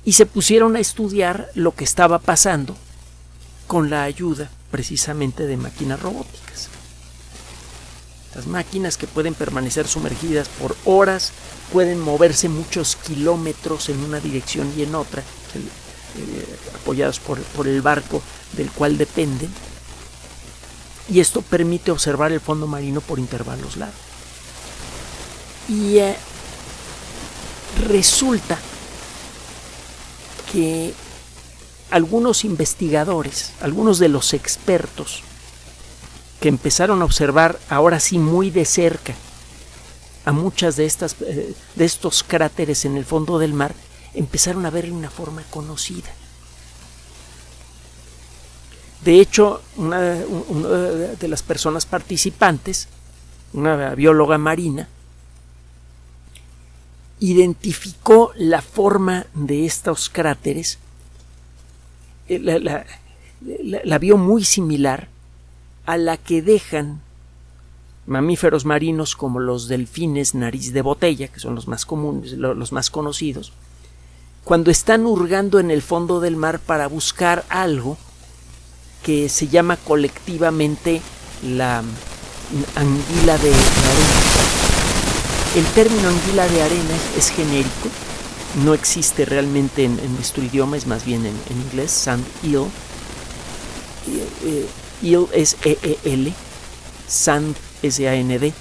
Y 0.05 0.13
se 0.13 0.25
pusieron 0.25 0.77
a 0.77 0.81
estudiar 0.81 1.51
lo 1.55 1.75
que 1.75 1.85
estaba 1.85 2.19
pasando 2.19 2.77
con 3.67 3.91
la 3.91 4.05
ayuda 4.05 4.51
precisamente 4.71 5.47
de 5.47 5.57
máquinas 5.57 6.01
robóticas. 6.01 6.69
Las 8.35 8.47
máquinas 8.47 8.97
que 8.97 9.07
pueden 9.07 9.35
permanecer 9.35 9.87
sumergidas 9.87 10.49
por 10.49 10.77
horas, 10.85 11.33
pueden 11.73 12.01
moverse 12.01 12.49
muchos 12.49 12.97
kilómetros 12.97 13.89
en 13.89 14.03
una 14.03 14.19
dirección 14.19 14.73
y 14.77 14.83
en 14.83 14.95
otra, 14.95 15.23
eh, 15.23 16.59
apoyadas 16.75 17.21
por, 17.21 17.39
el 17.67 17.81
barco 17.81 18.23
del 18.57 18.71
cual 18.71 18.99
dependen, 18.99 19.51
y 21.09 21.21
esto 21.21 21.43
permite 21.43 21.91
observar 21.91 22.33
el 22.33 22.41
fondo 22.41 22.67
marino 22.67 23.01
por 23.01 23.19
intervalos 23.19 23.77
largos. 23.77 24.01
Y 25.69 25.99
eh, 25.99 26.17
resulta 27.87 28.59
que 30.51 30.95
algunos 31.91 32.45
investigadores, 32.45 33.53
algunos 33.61 33.99
de 33.99 34.09
los 34.09 34.35
expertos 34.35 35.23
que 36.41 36.49
empezaron 36.49 37.03
a 37.03 37.05
observar 37.05 37.59
ahora 37.69 38.01
sí 38.01 38.19
muy 38.19 38.51
de 38.51 38.65
cerca 38.65 39.15
a 40.25 40.33
muchas 40.33 40.77
de 40.77 40.87
estas 40.87 41.17
eh, 41.21 41.55
de 41.75 41.85
estos 41.85 42.23
cráteres 42.23 42.85
en 42.85 42.97
el 42.97 43.05
fondo 43.05 43.39
del 43.39 43.53
mar, 43.53 43.75
empezaron 44.15 44.65
a 44.67 44.71
verle 44.71 44.93
una 44.93 45.11
forma 45.11 45.43
conocida. 45.51 46.11
De 49.05 49.21
hecho, 49.21 49.61
una, 49.77 50.01
de 50.01 51.29
las 51.29 51.43
personas 51.43 51.85
participantes, 51.85 52.89
una 53.53 53.95
bióloga 53.95 54.39
marina, 54.39 54.89
identificó 57.21 58.33
la 58.37 58.63
forma 58.63 59.27
de 59.35 59.67
estos 59.67 60.09
cráteres 60.09 60.79
eh, 62.29 62.85
la, 63.85 63.99
vio 63.99 64.17
muy 64.17 64.45
similar 64.45 65.09
a 65.87 65.97
la 65.97 66.17
que 66.17 66.43
dejan 66.43 67.01
mamíferos 68.07 68.65
marinos 68.65 69.17
como 69.17 69.41
los 69.41 69.69
delfines 69.69 70.35
nariz 70.35 70.73
de 70.73 70.83
botella, 70.83 71.29
que 71.29 71.41
son 71.41 71.55
los 71.55 71.69
más 71.69 71.87
comunes, 71.87 72.33
los 72.33 72.73
más 72.73 72.91
conocidos, 72.91 73.53
cuando 74.45 74.71
están 74.71 75.07
hurgando 75.07 75.59
en 75.59 75.71
el 75.71 75.83
fondo 75.83 76.21
del 76.21 76.37
mar 76.37 76.59
para 76.59 76.87
buscar 76.87 77.45
algo 77.49 77.97
que 79.03 79.29
se 79.29 79.49
llama 79.49 79.77
colectivamente 79.77 81.01
la 81.43 81.83
anguila 82.77 83.39
de, 83.39 83.49
arena. 83.49 84.15
El 85.57 85.65
término 85.75 86.09
anguila 86.09 86.49
de 86.49 86.63
arena 86.63 86.97
es 87.17 87.31
genérico 87.31 87.89
no 88.63 88.75
existe 88.75 89.25
realmente 89.25 89.85
en, 89.85 90.15
nuestro 90.15 90.45
idioma, 90.45 90.77
es 90.77 90.87
más 90.87 91.05
bien 91.05 91.27
en, 91.27 91.61
inglés, 91.67 91.91
sand 91.91 92.25
eel. 92.43 92.67
Eh, 94.45 94.69
eel 95.03 95.27
es 95.33 95.57
E-E-L, 95.65 96.33
sand 97.09 97.57
S-A-N-D. 97.83 98.53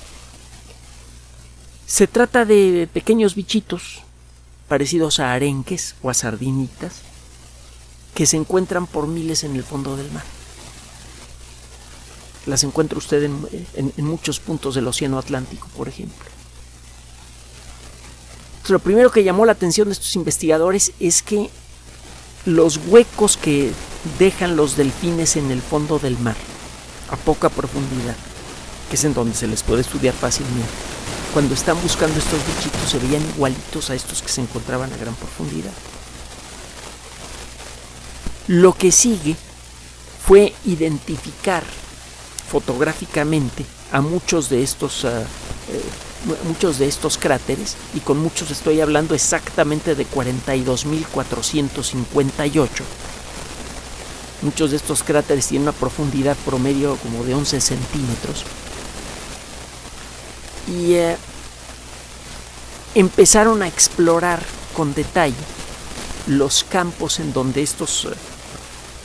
Se 1.86 2.08
trata 2.08 2.46
de 2.46 2.90
pequeños 2.92 3.36
bichitos 3.36 4.02
parecidos 4.68 5.20
a 5.20 5.34
arenques 5.34 5.96
o 6.02 6.10
a 6.10 6.14
sardinitas 6.14 7.02
que 8.16 8.26
se 8.26 8.38
encuentran 8.38 8.88
por 8.88 9.08
miles 9.08 9.44
en 9.44 9.56
el 9.56 9.64
fondo 9.64 9.96
del 9.96 10.12
mar. 10.12 10.24
Las 12.48 12.64
encuentra 12.64 12.98
usted 12.98 13.24
en 13.24 13.94
muchos 13.98 14.40
puntos 14.40 14.76
del 14.76 14.88
Océano 14.88 15.20
Atlántico, 15.20 15.68
por 15.78 15.88
ejemplo 15.88 16.43
lo 18.70 18.80
primero 18.80 19.12
que 19.12 19.24
llamó 19.24 19.46
la 19.46 19.52
atención 19.52 19.90
de 19.90 19.94
estos 19.94 20.16
investigadores 20.16 20.94
es 21.00 21.22
que 21.22 21.50
los 22.46 22.80
huecos 22.88 23.38
que 23.38 23.72
dejan 24.20 24.56
los 24.56 24.76
delfines 24.76 25.36
en 25.36 25.52
el 25.52 25.62
fondo 25.62 26.00
del 26.00 26.18
mar, 26.20 26.36
a 27.10 27.16
poca 27.16 27.50
profundidad, 27.50 28.16
que 28.90 28.96
es 28.96 29.04
en 29.04 29.14
donde 29.14 29.36
se 29.36 29.48
les 29.48 29.64
puede 29.64 29.82
estudiar 29.82 30.14
fácilmente, 30.14 30.70
cuando 31.34 31.54
están 31.54 31.82
buscando 31.82 32.18
estos 32.18 32.40
bichitos 32.46 32.90
se 32.90 33.00
veían 33.00 33.28
igualitos 33.36 33.90
a 33.90 33.96
estos 33.96 34.22
que 34.22 34.30
se 34.30 34.42
encontraban 34.42 34.94
a 34.94 34.98
gran 34.98 35.16
profundidad. 35.16 35.72
Lo 38.48 38.74
que 38.74 38.92
sigue 38.92 39.36
fue 40.26 40.54
identificar 40.66 41.64
fotográficamente 42.50 43.66
a 43.92 44.02
muchos 44.02 44.50
de 44.50 44.64
estos 44.64 45.06
ah, 45.06 45.22
eh, 45.22 45.82
muchos 46.46 46.80
de 46.80 46.88
estos 46.88 47.18
cráteres, 47.18 47.76
y 47.94 48.00
con 48.00 48.18
muchos 48.20 48.50
estoy 48.52 48.80
hablando 48.82 49.16
exactamente 49.16 49.96
de 49.96 50.06
42.458. 50.08 52.70
Muchos 54.42 54.72
de 54.72 54.78
estos 54.78 55.04
cráteres 55.04 55.48
tienen 55.48 55.70
una 55.70 55.78
profundidad 55.78 56.36
promedio 56.46 56.98
como 56.98 57.24
de 57.24 57.34
11 57.34 57.62
centímetros. 57.62 58.44
Y 60.68 60.94
eh, 60.94 61.16
empezaron 62.96 63.62
a 63.62 63.68
explorar 63.68 64.42
con 64.76 64.94
detalle 64.94 65.36
los 66.28 66.64
campos 66.64 67.20
en 67.20 67.34
donde 67.34 67.62
estos, 67.62 68.08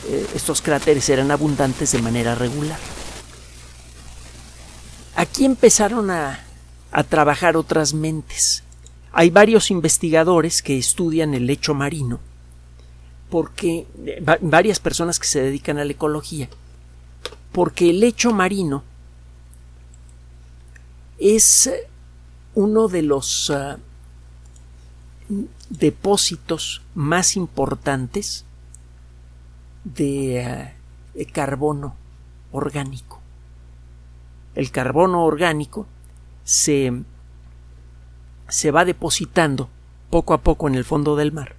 eh, 0.09 0.27
estos 0.35 0.63
cráteres 0.63 1.09
eran 1.09 1.31
abundantes 1.31 1.93
de 1.93 2.03
manera 2.03 2.35
regular. 2.35 2.79
Aquí 5.15 5.45
empezaron 5.45 6.11
a 6.11 6.48
a 6.90 7.04
trabajar 7.04 7.57
otras 7.57 7.95
mentes. 7.95 8.64
Hay 9.12 9.30
varios 9.30 9.71
investigadores 9.71 10.62
que 10.62 10.78
estudian 10.78 11.35
el 11.35 11.47
lecho 11.47 11.75
marino, 11.75 12.21
porque 13.30 13.87
varias 14.40 14.80
personas 14.80 15.18
que 15.18 15.26
se 15.26 15.42
dedican 15.42 15.78
a 15.78 15.85
la 15.85 15.92
ecología, 15.92 16.49
porque 17.52 17.90
el 17.90 18.00
lecho 18.00 18.33
marino 18.33 18.85
es 21.18 21.71
uno 22.54 22.88
de 22.88 23.02
los 23.02 23.50
ah, 23.50 23.78
depósitos 25.68 26.83
más 26.95 27.37
importantes 27.37 28.45
de 29.85 30.45
ah, 30.45 30.73
carbono 31.33 31.97
orgánico. 32.52 33.21
El 34.54 34.71
carbono 34.71 35.25
orgánico 35.25 35.87
se, 36.49 36.90
se 38.49 38.71
va 38.71 38.87
depositando 38.87 39.69
poco 40.09 40.33
a 40.33 40.38
poco 40.38 40.67
en 40.67 40.76
el 40.76 40.85
fondo 40.87 41.14
del 41.14 41.31
mar 41.31 41.57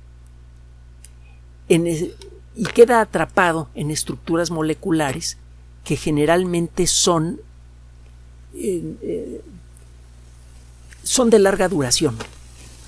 y 1.67 2.63
queda 2.74 3.00
atrapado 3.00 3.69
en 3.75 3.91
estructuras 3.91 4.50
moleculares 4.50 5.38
que 5.84 5.96
generalmente 5.96 6.88
son 6.88 7.39
eh, 8.55 8.96
eh, 9.03 9.41
son 11.03 11.29
de 11.29 11.38
larga 11.38 11.69
duración. 11.69 12.17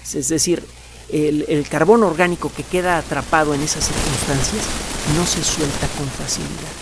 Es 0.03 0.27
decir, 0.29 0.63
el, 1.09 1.45
el 1.47 1.67
carbono 1.67 2.07
orgánico 2.07 2.51
que 2.51 2.63
queda 2.63 2.97
atrapado 2.97 3.53
en 3.53 3.61
esas 3.61 3.85
circunstancias 3.85 4.65
no 5.15 5.25
se 5.27 5.43
suelta 5.43 5.87
con 5.97 6.07
facilidad. 6.07 6.80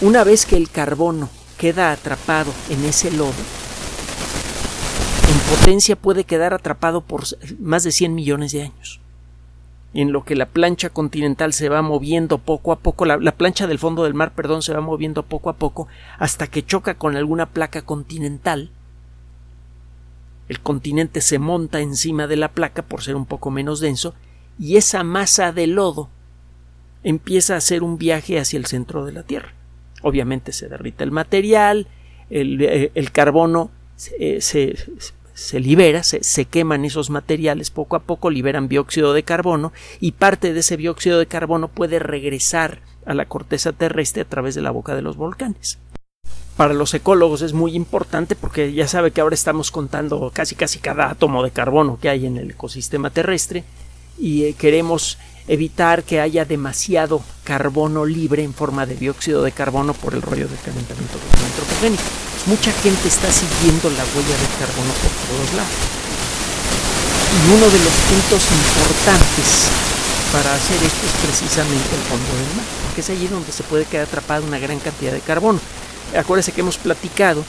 Una 0.00 0.22
vez 0.22 0.46
que 0.46 0.56
el 0.56 0.70
carbono 0.70 1.28
queda 1.58 1.90
atrapado 1.90 2.52
en 2.70 2.84
ese 2.84 3.10
lodo, 3.10 3.32
en 5.28 5.56
potencia 5.56 5.96
puede 5.96 6.22
quedar 6.22 6.54
atrapado 6.54 7.00
por 7.00 7.24
más 7.58 7.82
de 7.82 7.90
100 7.90 8.14
millones 8.14 8.52
de 8.52 8.62
años. 8.62 9.00
En 9.94 10.12
lo 10.12 10.24
que 10.24 10.36
la 10.36 10.46
plancha 10.46 10.90
continental 10.90 11.52
se 11.52 11.68
va 11.68 11.82
moviendo 11.82 12.38
poco 12.38 12.70
a 12.70 12.78
poco, 12.78 13.06
la, 13.06 13.16
la, 13.16 13.32
plancha 13.32 13.66
del 13.66 13.80
fondo 13.80 14.04
del 14.04 14.14
mar, 14.14 14.34
perdón, 14.36 14.62
se 14.62 14.72
va 14.72 14.80
moviendo 14.80 15.24
poco 15.24 15.50
a 15.50 15.56
poco 15.56 15.88
hasta 16.20 16.46
que 16.46 16.64
choca 16.64 16.94
con 16.94 17.16
alguna 17.16 17.46
placa 17.46 17.82
continental. 17.82 18.70
El 20.48 20.60
continente 20.60 21.20
se 21.20 21.40
monta 21.40 21.80
encima 21.80 22.28
de 22.28 22.36
la 22.36 22.52
placa 22.52 22.82
por 22.82 23.02
ser 23.02 23.16
un 23.16 23.26
poco 23.26 23.50
menos 23.50 23.80
denso 23.80 24.14
y 24.60 24.76
esa 24.76 25.02
masa 25.02 25.50
de 25.50 25.66
lodo 25.66 26.08
empieza 27.02 27.54
a 27.54 27.58
hacer 27.58 27.82
un 27.82 27.98
viaje 27.98 28.38
hacia 28.38 28.58
el 28.58 28.66
centro 28.66 29.04
de 29.04 29.12
la 29.12 29.24
Tierra. 29.24 29.57
Obviamente 30.02 30.52
se 30.52 30.68
derrita 30.68 31.04
el 31.04 31.10
material, 31.10 31.86
el, 32.30 32.60
eh, 32.60 32.90
el 32.94 33.10
carbono 33.10 33.70
se, 33.96 34.40
se, 34.40 34.76
se 35.34 35.60
libera, 35.60 36.02
se, 36.02 36.22
se, 36.22 36.44
queman 36.44 36.84
esos 36.84 37.10
materiales 37.10 37.70
poco 37.70 37.96
a 37.96 38.00
poco, 38.00 38.30
liberan 38.30 38.68
dióxido 38.68 39.12
de 39.12 39.22
carbono 39.22 39.72
y 40.00 40.12
parte 40.12 40.52
de 40.52 40.60
ese 40.60 40.76
dióxido 40.76 41.18
de 41.18 41.26
carbono 41.26 41.68
puede 41.68 41.98
regresar 41.98 42.80
a 43.06 43.14
la 43.14 43.26
corteza 43.26 43.72
terrestre 43.72 44.22
a 44.22 44.28
través 44.28 44.54
de 44.54 44.62
la 44.62 44.70
boca 44.70 44.94
de 44.94 45.02
los 45.02 45.16
volcanes. 45.16 45.78
Para 46.56 46.74
los 46.74 46.92
ecólogos 46.92 47.42
es 47.42 47.52
muy 47.52 47.76
importante 47.76 48.34
porque 48.34 48.72
ya 48.72 48.88
sabe 48.88 49.12
que 49.12 49.20
ahora 49.20 49.34
estamos 49.34 49.70
contando 49.70 50.30
casi 50.34 50.56
casi 50.56 50.80
cada 50.80 51.08
átomo 51.08 51.44
de 51.44 51.52
carbono 51.52 52.00
que 52.00 52.08
hay 52.08 52.26
en 52.26 52.36
el 52.36 52.50
ecosistema 52.50 53.10
terrestre 53.10 53.62
y 54.18 54.44
eh, 54.44 54.54
queremos 54.54 55.18
evitar 55.48 56.04
que 56.04 56.20
haya 56.20 56.44
demasiado 56.44 57.22
carbono 57.42 58.04
libre 58.04 58.44
en 58.44 58.54
forma 58.54 58.86
de 58.86 58.94
dióxido 58.94 59.42
de 59.42 59.52
carbono 59.52 59.94
por 59.94 60.14
el 60.14 60.22
rollo 60.22 60.46
del 60.46 60.58
calentamiento 60.58 61.18
global. 61.18 61.98
Mucha 62.46 62.72
gente 62.72 63.08
está 63.08 63.30
siguiendo 63.30 63.90
la 63.90 64.04
huella 64.04 64.36
del 64.36 64.54
carbono 64.58 64.92
por 65.02 65.10
todos 65.28 65.54
lados. 65.56 65.72
Y 67.28 67.56
uno 67.56 67.66
de 67.66 67.78
los 67.78 67.94
puntos 68.08 68.42
importantes 68.52 69.68
para 70.32 70.54
hacer 70.54 70.82
esto 70.82 71.06
es 71.06 71.12
precisamente 71.24 71.96
el 71.96 72.02
fondo 72.08 72.36
del 72.36 72.56
mar, 72.56 72.66
porque 72.84 73.00
es 73.00 73.10
allí 73.10 73.26
donde 73.28 73.52
se 73.52 73.62
puede 73.64 73.84
quedar 73.84 74.06
atrapada 74.06 74.46
una 74.46 74.58
gran 74.58 74.78
cantidad 74.78 75.12
de 75.12 75.20
carbono. 75.20 75.60
Acuérdense 76.16 76.52
que 76.52 76.60
hemos 76.60 76.76
platicado 76.76 77.44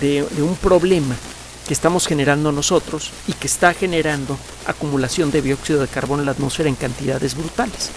de 0.00 0.22
un 0.42 0.54
problema 0.56 1.16
que 1.68 1.74
estamos 1.74 2.06
generando 2.06 2.50
nosotros 2.50 3.12
y 3.28 3.34
que 3.34 3.46
está 3.46 3.74
generando 3.74 4.38
acumulación 4.66 5.30
de 5.30 5.42
dióxido 5.42 5.82
de 5.82 5.88
carbono 5.88 6.22
en 6.22 6.26
la 6.26 6.32
atmósfera 6.32 6.70
en 6.70 6.74
cantidades 6.74 7.36
brutales. 7.36 7.90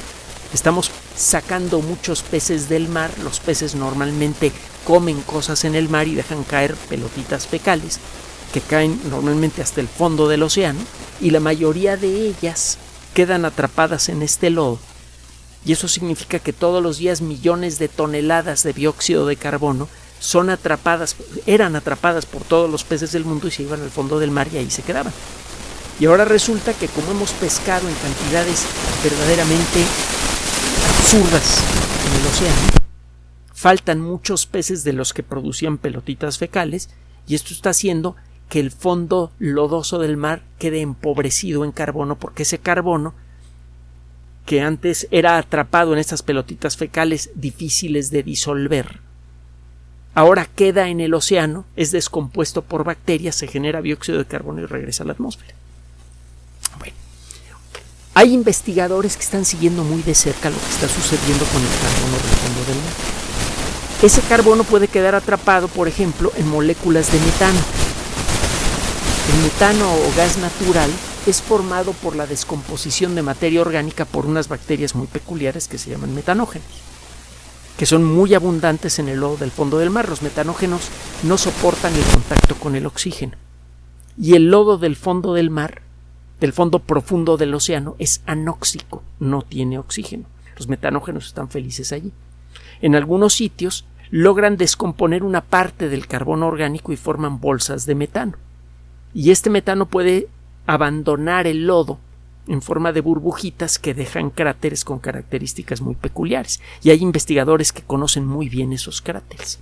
Estamos 0.53 0.91
sacando 1.15 1.79
muchos 1.79 2.21
peces 2.21 2.67
del 2.67 2.89
mar, 2.89 3.09
los 3.23 3.39
peces 3.39 3.73
normalmente 3.73 4.51
comen 4.83 5.21
cosas 5.21 5.63
en 5.63 5.75
el 5.75 5.87
mar 5.87 6.09
y 6.09 6.15
dejan 6.15 6.43
caer 6.43 6.75
pelotitas 6.75 7.47
fecales 7.47 7.99
que 8.53 8.59
caen 8.59 8.99
normalmente 9.09 9.61
hasta 9.61 9.79
el 9.79 9.87
fondo 9.87 10.27
del 10.27 10.43
océano 10.43 10.81
y 11.21 11.29
la 11.29 11.39
mayoría 11.39 11.95
de 11.95 12.27
ellas 12.27 12.77
quedan 13.13 13.45
atrapadas 13.45 14.09
en 14.09 14.21
este 14.21 14.49
lodo 14.49 14.79
y 15.65 15.71
eso 15.71 15.87
significa 15.87 16.39
que 16.39 16.51
todos 16.51 16.83
los 16.83 16.97
días 16.97 17.21
millones 17.21 17.79
de 17.79 17.87
toneladas 17.87 18.63
de 18.63 18.73
dióxido 18.73 19.25
de 19.27 19.37
carbono 19.37 19.87
son 20.21 20.51
atrapadas, 20.51 21.15
eran 21.47 21.75
atrapadas 21.75 22.27
por 22.27 22.43
todos 22.43 22.69
los 22.69 22.83
peces 22.83 23.11
del 23.11 23.25
mundo 23.25 23.47
y 23.47 23.51
se 23.51 23.63
iban 23.63 23.81
al 23.81 23.89
fondo 23.89 24.19
del 24.19 24.29
mar 24.29 24.47
y 24.53 24.57
ahí 24.57 24.69
se 24.69 24.83
quedaban. 24.83 25.11
Y 25.99 26.05
ahora 26.05 26.25
resulta 26.25 26.73
que 26.73 26.87
como 26.87 27.11
hemos 27.11 27.31
pescado 27.31 27.89
en 27.89 27.95
cantidades 27.95 28.63
verdaderamente 29.03 29.83
absurdas 30.87 31.63
en 32.05 32.21
el 32.21 32.27
océano, 32.27 32.81
faltan 33.51 33.99
muchos 33.99 34.45
peces 34.45 34.83
de 34.83 34.93
los 34.93 35.13
que 35.13 35.23
producían 35.23 35.79
pelotitas 35.79 36.37
fecales 36.37 36.89
y 37.27 37.33
esto 37.33 37.53
está 37.53 37.71
haciendo 37.71 38.15
que 38.47 38.59
el 38.59 38.69
fondo 38.69 39.31
lodoso 39.39 39.97
del 39.97 40.17
mar 40.17 40.43
quede 40.59 40.81
empobrecido 40.81 41.65
en 41.65 41.71
carbono 41.71 42.19
porque 42.19 42.43
ese 42.43 42.59
carbono 42.59 43.15
que 44.45 44.61
antes 44.61 45.07
era 45.09 45.39
atrapado 45.39 45.93
en 45.93 45.99
estas 45.99 46.21
pelotitas 46.21 46.77
fecales 46.77 47.31
difíciles 47.33 48.11
de 48.11 48.21
disolver 48.21 49.10
ahora 50.13 50.45
queda 50.45 50.89
en 50.89 50.99
el 50.99 51.13
océano, 51.13 51.65
es 51.75 51.91
descompuesto 51.91 52.61
por 52.61 52.83
bacterias, 52.83 53.35
se 53.35 53.47
genera 53.47 53.81
dióxido 53.81 54.17
de 54.17 54.25
carbono 54.25 54.61
y 54.61 54.65
regresa 54.65 55.03
a 55.03 55.07
la 55.07 55.13
atmósfera. 55.13 55.55
Hay 58.13 58.33
investigadores 58.33 59.15
que 59.15 59.23
están 59.23 59.45
siguiendo 59.45 59.85
muy 59.85 60.01
de 60.01 60.13
cerca 60.13 60.49
lo 60.49 60.57
que 60.57 60.69
está 60.69 60.87
sucediendo 60.89 61.45
con 61.45 61.61
el 61.61 61.69
carbono 61.81 62.17
del 62.17 62.37
fondo 62.37 62.65
del 62.67 62.75
mar. 62.75 62.93
Ese 64.01 64.21
carbono 64.21 64.63
puede 64.65 64.89
quedar 64.89 65.15
atrapado, 65.15 65.69
por 65.69 65.87
ejemplo, 65.87 66.33
en 66.35 66.49
moléculas 66.49 67.09
de 67.09 67.19
metano. 67.19 67.59
El 69.33 69.43
metano 69.43 69.93
o 69.93 70.13
gas 70.17 70.37
natural 70.39 70.89
es 71.25 71.41
formado 71.41 71.93
por 71.93 72.17
la 72.17 72.27
descomposición 72.27 73.15
de 73.15 73.21
materia 73.21 73.61
orgánica 73.61 74.03
por 74.03 74.25
unas 74.25 74.49
bacterias 74.49 74.93
muy 74.93 75.07
peculiares 75.07 75.69
que 75.69 75.77
se 75.77 75.91
llaman 75.91 76.13
metanógenos 76.13 76.90
que 77.77 77.85
son 77.85 78.03
muy 78.03 78.33
abundantes 78.33 78.99
en 78.99 79.09
el 79.09 79.19
lodo 79.19 79.37
del 79.37 79.51
fondo 79.51 79.77
del 79.77 79.89
mar. 79.89 80.09
Los 80.09 80.21
metanógenos 80.21 80.89
no 81.23 81.37
soportan 81.37 81.93
el 81.95 82.03
contacto 82.03 82.55
con 82.55 82.75
el 82.75 82.85
oxígeno. 82.85 83.33
Y 84.17 84.35
el 84.35 84.51
lodo 84.51 84.77
del 84.77 84.95
fondo 84.95 85.33
del 85.33 85.49
mar, 85.49 85.81
del 86.39 86.53
fondo 86.53 86.79
profundo 86.79 87.37
del 87.37 87.53
océano, 87.53 87.95
es 87.97 88.21
anóxico, 88.25 89.03
no 89.19 89.41
tiene 89.41 89.79
oxígeno. 89.79 90.25
Los 90.57 90.67
metanógenos 90.67 91.27
están 91.27 91.49
felices 91.49 91.91
allí. 91.91 92.11
En 92.81 92.95
algunos 92.95 93.33
sitios 93.33 93.85
logran 94.11 94.57
descomponer 94.57 95.23
una 95.23 95.41
parte 95.41 95.89
del 95.89 96.05
carbono 96.05 96.47
orgánico 96.47 96.91
y 96.91 96.97
forman 96.97 97.39
bolsas 97.39 97.85
de 97.85 97.95
metano. 97.95 98.33
Y 99.13 99.31
este 99.31 99.49
metano 99.49 99.85
puede 99.87 100.27
abandonar 100.67 101.47
el 101.47 101.65
lodo 101.65 101.99
en 102.47 102.61
forma 102.61 102.91
de 102.91 103.01
burbujitas 103.01 103.79
que 103.79 103.93
dejan 103.93 104.29
cráteres 104.29 104.83
con 104.83 104.99
características 104.99 105.81
muy 105.81 105.95
peculiares. 105.95 106.59
Y 106.83 106.89
hay 106.89 107.01
investigadores 107.01 107.71
que 107.71 107.83
conocen 107.83 108.25
muy 108.25 108.49
bien 108.49 108.73
esos 108.73 109.01
cráteres. 109.01 109.59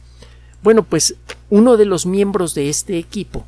Bueno, 0.64 0.84
pues 0.84 1.16
uno 1.50 1.78
de 1.78 1.86
los 1.86 2.06
miembros 2.06 2.54
de 2.54 2.70
este 2.70 2.98
equipo, 2.98 3.46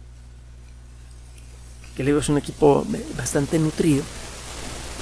que 1.95 2.03
le 2.03 2.11
digo 2.11 2.19
es 2.21 2.29
un 2.29 2.37
equipo 2.37 2.85
bastante 3.17 3.59
nutrido, 3.59 4.03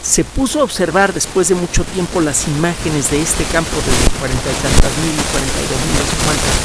se 0.01 0.23
puso 0.23 0.61
a 0.61 0.63
observar 0.63 1.13
después 1.13 1.49
de 1.49 1.55
mucho 1.55 1.83
tiempo 1.83 2.21
las 2.21 2.47
imágenes 2.47 3.11
de 3.11 3.21
este 3.21 3.43
campo 3.45 3.75
de 3.75 4.09
cuarenta 4.19 4.49
y 4.49 4.55
tantas 4.63 4.97
mil 4.97 5.13
y 5.13 5.23
cuarenta 5.29 5.59
y 5.59 5.67
dos 5.67 5.81
mil, 5.85 5.99
no 5.99 6.05
sé 6.05 6.15
cuántas, 6.23 6.55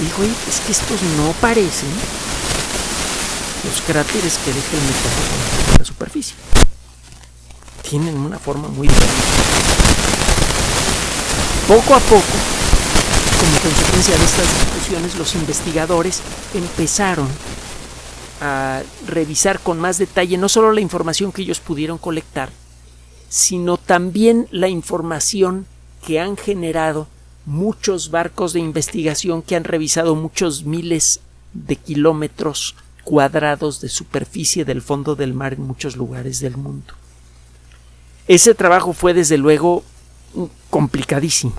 dijo, 0.00 0.22
es 0.22 0.60
que 0.60 0.72
estos 0.72 1.02
no 1.16 1.32
parecen 1.40 1.88
los 3.64 3.82
cráteres 3.82 4.38
que 4.38 4.52
deja 4.52 4.76
el 4.76 4.82
meteorito 4.82 5.72
en 5.72 5.78
la 5.78 5.84
superficie. 5.84 6.36
Tienen 7.88 8.16
una 8.16 8.38
forma 8.38 8.68
muy 8.68 8.88
diferente. 8.88 9.22
Poco 11.68 11.94
a 11.94 12.00
poco, 12.00 12.38
como 13.40 13.60
consecuencia 13.60 14.16
de 14.16 14.24
estas 14.24 14.46
discusiones, 14.46 15.14
los 15.16 15.34
investigadores 15.34 16.20
empezaron 16.54 17.28
a 18.40 18.82
revisar 19.06 19.60
con 19.60 19.78
más 19.78 19.98
detalle 19.98 20.38
no 20.38 20.48
solo 20.48 20.72
la 20.72 20.80
información 20.80 21.30
que 21.30 21.42
ellos 21.42 21.60
pudieron 21.60 21.98
colectar, 21.98 22.50
sino 23.28 23.76
también 23.76 24.48
la 24.50 24.68
información 24.68 25.66
que 26.04 26.18
han 26.18 26.36
generado 26.36 27.06
muchos 27.46 28.10
barcos 28.10 28.52
de 28.52 28.60
investigación 28.60 29.42
que 29.42 29.56
han 29.56 29.64
revisado 29.64 30.14
muchos 30.14 30.64
miles 30.64 31.20
de 31.52 31.76
kilómetros 31.76 32.76
cuadrados 33.04 33.80
de 33.80 33.88
superficie 33.88 34.64
del 34.64 34.82
fondo 34.82 35.16
del 35.16 35.34
mar 35.34 35.54
en 35.54 35.62
muchos 35.62 35.96
lugares 35.96 36.40
del 36.40 36.56
mundo. 36.56 36.94
Ese 38.28 38.54
trabajo 38.54 38.92
fue 38.92 39.14
desde 39.14 39.38
luego 39.38 39.82
complicadísimo. 40.70 41.54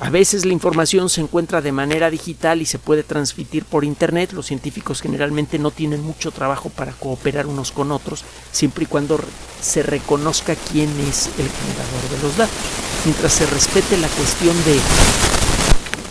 A 0.00 0.10
veces 0.10 0.44
la 0.44 0.52
información 0.52 1.08
se 1.08 1.20
encuentra 1.20 1.62
de 1.62 1.70
manera 1.70 2.10
digital 2.10 2.60
y 2.60 2.66
se 2.66 2.80
puede 2.80 3.04
transmitir 3.04 3.64
por 3.64 3.84
Internet. 3.84 4.32
Los 4.32 4.46
científicos 4.46 5.00
generalmente 5.00 5.58
no 5.58 5.70
tienen 5.70 6.02
mucho 6.02 6.32
trabajo 6.32 6.68
para 6.68 6.92
cooperar 6.92 7.46
unos 7.46 7.70
con 7.70 7.92
otros, 7.92 8.24
siempre 8.50 8.84
y 8.84 8.86
cuando 8.86 9.20
se 9.62 9.84
reconozca 9.84 10.56
quién 10.56 10.88
es 11.08 11.28
el 11.38 11.48
generador 11.48 12.10
de 12.10 12.22
los 12.22 12.36
datos. 12.36 12.56
Mientras 13.04 13.32
se 13.32 13.46
respete 13.46 13.96
la 13.96 14.08
cuestión 14.08 14.56
de, 14.64 14.80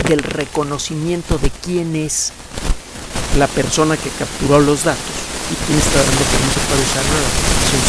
del 0.07 0.23
reconocimiento 0.23 1.37
de 1.37 1.49
quién 1.49 1.95
es 1.97 2.31
la 3.37 3.47
persona 3.47 3.97
que 3.97 4.09
capturó 4.11 4.59
los 4.59 4.85
datos 4.85 5.03
y 5.51 5.55
quién 5.65 5.77
está 5.77 5.97
dando 5.97 6.23
permiso 6.23 6.59
para 6.69 6.81
usarlo, 6.81 7.19
la 7.19 7.27
aplicación 7.27 7.81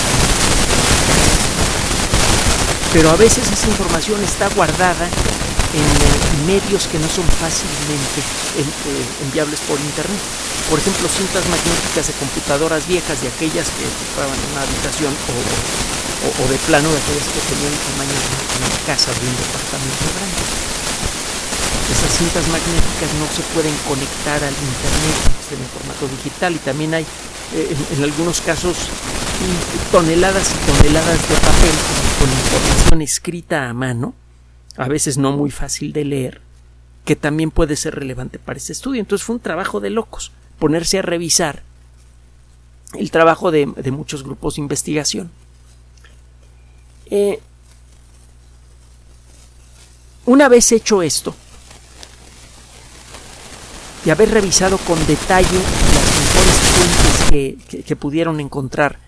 Pero 2.94 3.10
a 3.10 3.16
veces 3.16 3.48
esa 3.52 3.68
información 3.68 4.24
está 4.24 4.48
guardada 4.48 5.08
en 5.74 6.46
medios 6.46 6.86
que 6.86 6.98
no 6.98 7.08
son 7.10 7.26
fácilmente 7.42 8.20
eh, 8.58 9.26
enviables 9.26 9.58
por 9.66 9.78
internet. 9.78 10.22
Por 10.70 10.78
ejemplo, 10.78 11.08
cintas 11.08 11.44
magnéticas 11.50 12.06
de 12.08 12.14
computadoras 12.14 12.86
viejas, 12.86 13.20
de 13.20 13.28
aquellas 13.28 13.68
que 13.68 13.84
ocupaban 13.84 14.38
una 14.54 14.62
habitación 14.62 15.12
o, 15.12 16.44
de 16.48 16.58
plano 16.64 16.88
de 16.88 16.98
aquellas 16.98 17.28
que 17.28 17.42
tenían 17.42 17.74
tamaño 17.74 18.16
de 18.16 18.54
una 18.64 18.70
casa 18.86 19.10
de 19.12 19.24
un 19.28 19.36
departamento 19.36 20.06
grande. 20.14 20.42
Esas 21.84 22.12
cintas 22.16 22.44
magnéticas 22.48 23.10
no 23.20 23.26
se 23.28 23.42
pueden 23.52 23.74
conectar 23.84 24.40
al 24.40 24.56
internet 24.56 25.18
en 25.52 25.68
formato 25.68 26.08
digital 26.16 26.54
y 26.54 26.60
también 26.64 26.94
hay 26.94 27.04
eh, 27.52 27.76
en, 27.98 28.02
algunos 28.02 28.40
casos 28.40 28.88
toneladas 29.92 30.48
y 30.48 30.58
toneladas 30.64 31.20
de 31.28 31.34
papel 31.44 31.76
con 32.18 32.28
información 32.30 33.02
escrita 33.02 33.68
a 33.68 33.74
mano 33.74 34.23
a 34.76 34.88
veces 34.88 35.18
no 35.18 35.32
muy 35.32 35.50
fácil 35.50 35.92
de 35.92 36.04
leer, 36.04 36.40
que 37.04 37.16
también 37.16 37.50
puede 37.50 37.76
ser 37.76 37.94
relevante 37.94 38.38
para 38.38 38.56
este 38.56 38.72
estudio. 38.72 39.00
Entonces 39.00 39.24
fue 39.24 39.36
un 39.36 39.42
trabajo 39.42 39.80
de 39.80 39.90
locos 39.90 40.32
ponerse 40.58 40.98
a 40.98 41.02
revisar 41.02 41.62
el 42.94 43.10
trabajo 43.10 43.50
de, 43.50 43.66
muchos 43.66 44.22
grupos 44.22 44.56
de 44.56 44.62
investigación. 44.62 45.30
Eh, 47.10 47.40
una 50.26 50.48
vez 50.48 50.72
hecho 50.72 51.02
esto, 51.02 51.34
y 54.04 54.10
haber 54.10 54.30
revisado 54.30 54.78
con 54.78 54.98
detalle 55.06 55.58
las 55.94 56.18
mejores 56.18 56.62
fuentes 56.68 57.84
que, 57.84 57.96
pudieron 57.96 58.40
encontrar 58.40 58.98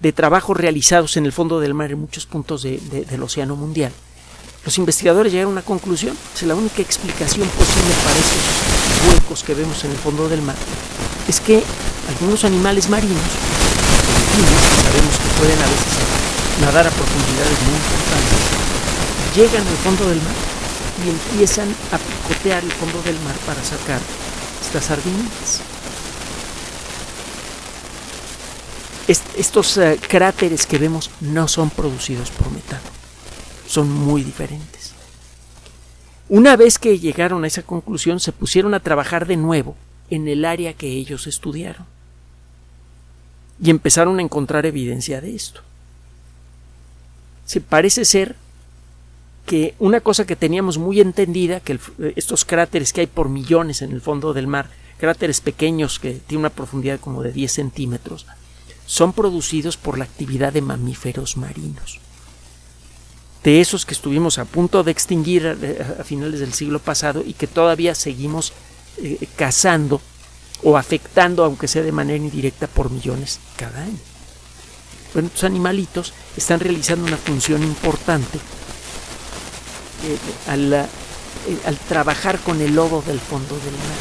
de 0.00 0.12
trabajos 0.12 0.56
realizados 0.56 1.16
en 1.16 1.26
el 1.26 1.32
fondo 1.32 1.60
del 1.60 1.74
mar 1.74 1.90
en 1.92 2.00
muchos 2.00 2.26
puntos 2.26 2.62
del 2.62 3.22
océano 3.22 3.56
mundial, 3.56 3.92
los 4.66 4.78
investigadores 4.78 5.32
llegaron 5.32 5.52
a 5.52 5.60
una 5.60 5.62
conclusión. 5.62 6.18
Es 6.34 6.42
la 6.42 6.56
única 6.56 6.82
explicación 6.82 7.48
posible 7.50 7.94
para 8.02 8.18
esos 8.18 9.14
huecos 9.14 9.44
que 9.44 9.54
vemos 9.54 9.84
en 9.84 9.92
el 9.92 9.96
fondo 9.96 10.28
del 10.28 10.42
mar. 10.42 10.56
Es 11.28 11.38
que 11.38 11.62
algunos 12.08 12.44
animales 12.44 12.88
marinos, 12.88 13.22
sabemos 14.82 15.16
que 15.18 15.38
pueden 15.38 15.62
a 15.62 15.66
veces 15.66 15.94
nadar 16.60 16.84
a 16.84 16.90
profundidades 16.90 17.62
muy 17.62 17.76
importantes, 17.78 18.42
llegan 19.36 19.66
al 19.68 19.76
fondo 19.84 20.08
del 20.08 20.18
mar 20.18 20.34
y 21.04 21.10
empiezan 21.10 21.68
a 21.92 21.98
picotear 21.98 22.64
el 22.64 22.72
fondo 22.72 23.00
del 23.02 23.18
mar 23.20 23.36
para 23.46 23.62
sacar 23.62 24.00
estas 24.66 24.84
sardinitas. 24.84 25.60
estos 29.06 29.76
eh, 29.76 30.00
cráteres 30.08 30.66
que 30.66 30.78
vemos 30.78 31.10
no 31.20 31.46
son 31.46 31.70
producidos 31.70 32.32
por 32.32 32.50
metano 32.50 32.95
son 33.76 33.90
muy 33.90 34.22
diferentes. 34.22 34.94
Una 36.30 36.56
vez 36.56 36.78
que 36.78 36.98
llegaron 36.98 37.44
a 37.44 37.46
esa 37.46 37.62
conclusión, 37.62 38.20
se 38.20 38.32
pusieron 38.32 38.72
a 38.72 38.80
trabajar 38.80 39.26
de 39.26 39.36
nuevo 39.36 39.76
en 40.08 40.28
el 40.28 40.46
área 40.46 40.72
que 40.72 40.88
ellos 40.88 41.26
estudiaron. 41.26 41.84
Y 43.62 43.68
empezaron 43.68 44.18
a 44.18 44.22
encontrar 44.22 44.64
evidencia 44.64 45.20
de 45.20 45.34
esto. 45.34 45.60
Se 47.44 47.60
parece 47.60 48.06
ser 48.06 48.34
que 49.44 49.74
una 49.78 50.00
cosa 50.00 50.24
que 50.24 50.36
teníamos 50.36 50.78
muy 50.78 51.02
entendida, 51.02 51.60
que 51.60 51.78
estos 52.16 52.46
cráteres 52.46 52.94
que 52.94 53.02
hay 53.02 53.06
por 53.06 53.28
millones 53.28 53.82
en 53.82 53.92
el 53.92 54.00
fondo 54.00 54.32
del 54.32 54.46
mar, 54.46 54.70
cráteres 54.96 55.42
pequeños 55.42 55.98
que 55.98 56.14
tienen 56.14 56.46
una 56.46 56.50
profundidad 56.50 56.98
como 56.98 57.22
de 57.22 57.30
10 57.30 57.52
centímetros, 57.52 58.26
son 58.86 59.12
producidos 59.12 59.76
por 59.76 59.98
la 59.98 60.04
actividad 60.04 60.54
de 60.54 60.62
mamíferos 60.62 61.36
marinos 61.36 62.00
de 63.42 63.60
esos 63.60 63.86
que 63.86 63.94
estuvimos 63.94 64.38
a 64.38 64.44
punto 64.44 64.82
de 64.82 64.90
extinguir 64.90 65.46
a, 65.46 66.04
finales 66.04 66.40
del 66.40 66.52
siglo 66.52 66.78
pasado 66.78 67.22
y 67.24 67.34
que 67.34 67.46
todavía 67.46 67.94
seguimos 67.94 68.52
eh, 68.98 69.28
cazando 69.36 70.00
o 70.62 70.76
afectando, 70.76 71.44
aunque 71.44 71.68
sea 71.68 71.82
de 71.82 71.92
manera 71.92 72.16
indirecta, 72.16 72.66
por 72.66 72.90
millones 72.90 73.38
cada 73.56 73.82
año. 73.82 73.98
Bueno, 75.12 75.28
estos 75.28 75.44
animalitos 75.44 76.12
están 76.36 76.60
realizando 76.60 77.06
una 77.06 77.16
función 77.16 77.62
importante 77.62 78.38
eh, 78.38 80.50
al, 80.50 80.72
eh, 80.72 80.86
al 81.66 81.76
trabajar 81.76 82.38
con 82.40 82.60
el 82.60 82.74
lodo 82.74 83.02
del 83.02 83.20
fondo 83.20 83.54
del 83.54 83.72
mar. 83.72 83.96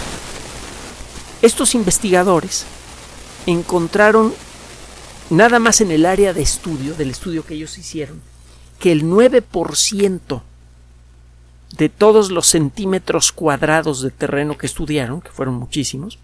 Estos 1.42 1.76
investigadores 1.76 2.66
encontraron 3.46 4.34
nada 5.30 5.60
más 5.60 5.82
en 5.82 5.92
el 5.92 6.06
área 6.06 6.34
de 6.34 6.42
estudio, 6.42 6.94
del 6.96 7.12
estudio 7.12 7.46
que 7.46 7.56
ellos 7.56 7.78
hicieron, 7.78 8.22
que 8.80 8.92
el 8.92 9.04
9% 9.04 10.42
de 11.78 11.90
todos 11.90 12.32
los 12.32 12.48
centímetros 12.48 13.32
cuadrados 13.32 14.02
de 14.02 14.12
terreno 14.12 14.58
que 14.58 14.66
estudiaron, 14.66 15.22
que 15.22 15.30
fueron 15.30 15.56
muchísimos, 15.56 16.20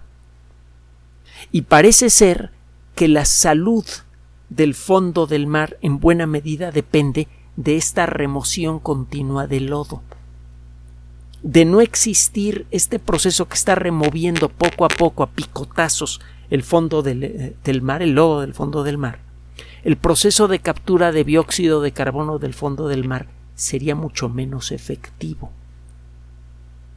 Y 1.52 1.64
parece 1.64 2.10
ser 2.10 2.52
que 2.96 3.10
la 3.10 3.26
salud 3.26 3.84
del 4.52 4.76
fondo 4.76 5.28
del 5.28 5.48
mar 5.48 5.78
en 5.82 6.00
buena 6.00 6.28
medida 6.28 6.72
depende 6.72 7.30
de 7.56 7.78
esta 7.78 8.06
remoción 8.06 8.80
continua 8.80 9.48
del 9.48 9.68
lodo. 9.68 10.04
de 11.44 11.66
no 11.66 11.82
existir 11.82 12.68
este 12.70 13.00
proceso 13.00 13.48
que 13.48 13.56
está 13.56 13.74
removiendo 13.74 14.48
poco 14.48 14.86
a 14.86 14.90
poco 14.90 15.24
a 15.24 15.32
picotazos 15.32 16.22
el 16.52 16.62
fondo 16.62 17.02
del, 17.02 17.24
eh, 17.24 17.56
del 17.64 17.82
mar, 17.82 18.04
el 18.04 18.12
lodo 18.12 18.42
del 18.42 18.54
fondo 18.54 18.84
del 18.84 19.00
mar, 19.00 19.22
el 19.84 19.98
proceso 19.98 20.48
de 20.48 20.60
captura 20.60 21.12
de 21.12 21.24
dióxido 21.24 21.82
de 21.82 21.94
carbono 21.94 22.38
del 22.38 22.54
fondo 22.54 22.88
del 22.88 23.08
mar 23.08 23.28
sería 23.56 23.96
mucho 23.96 24.30
menos 24.30 24.72
efectivo. 24.72 25.50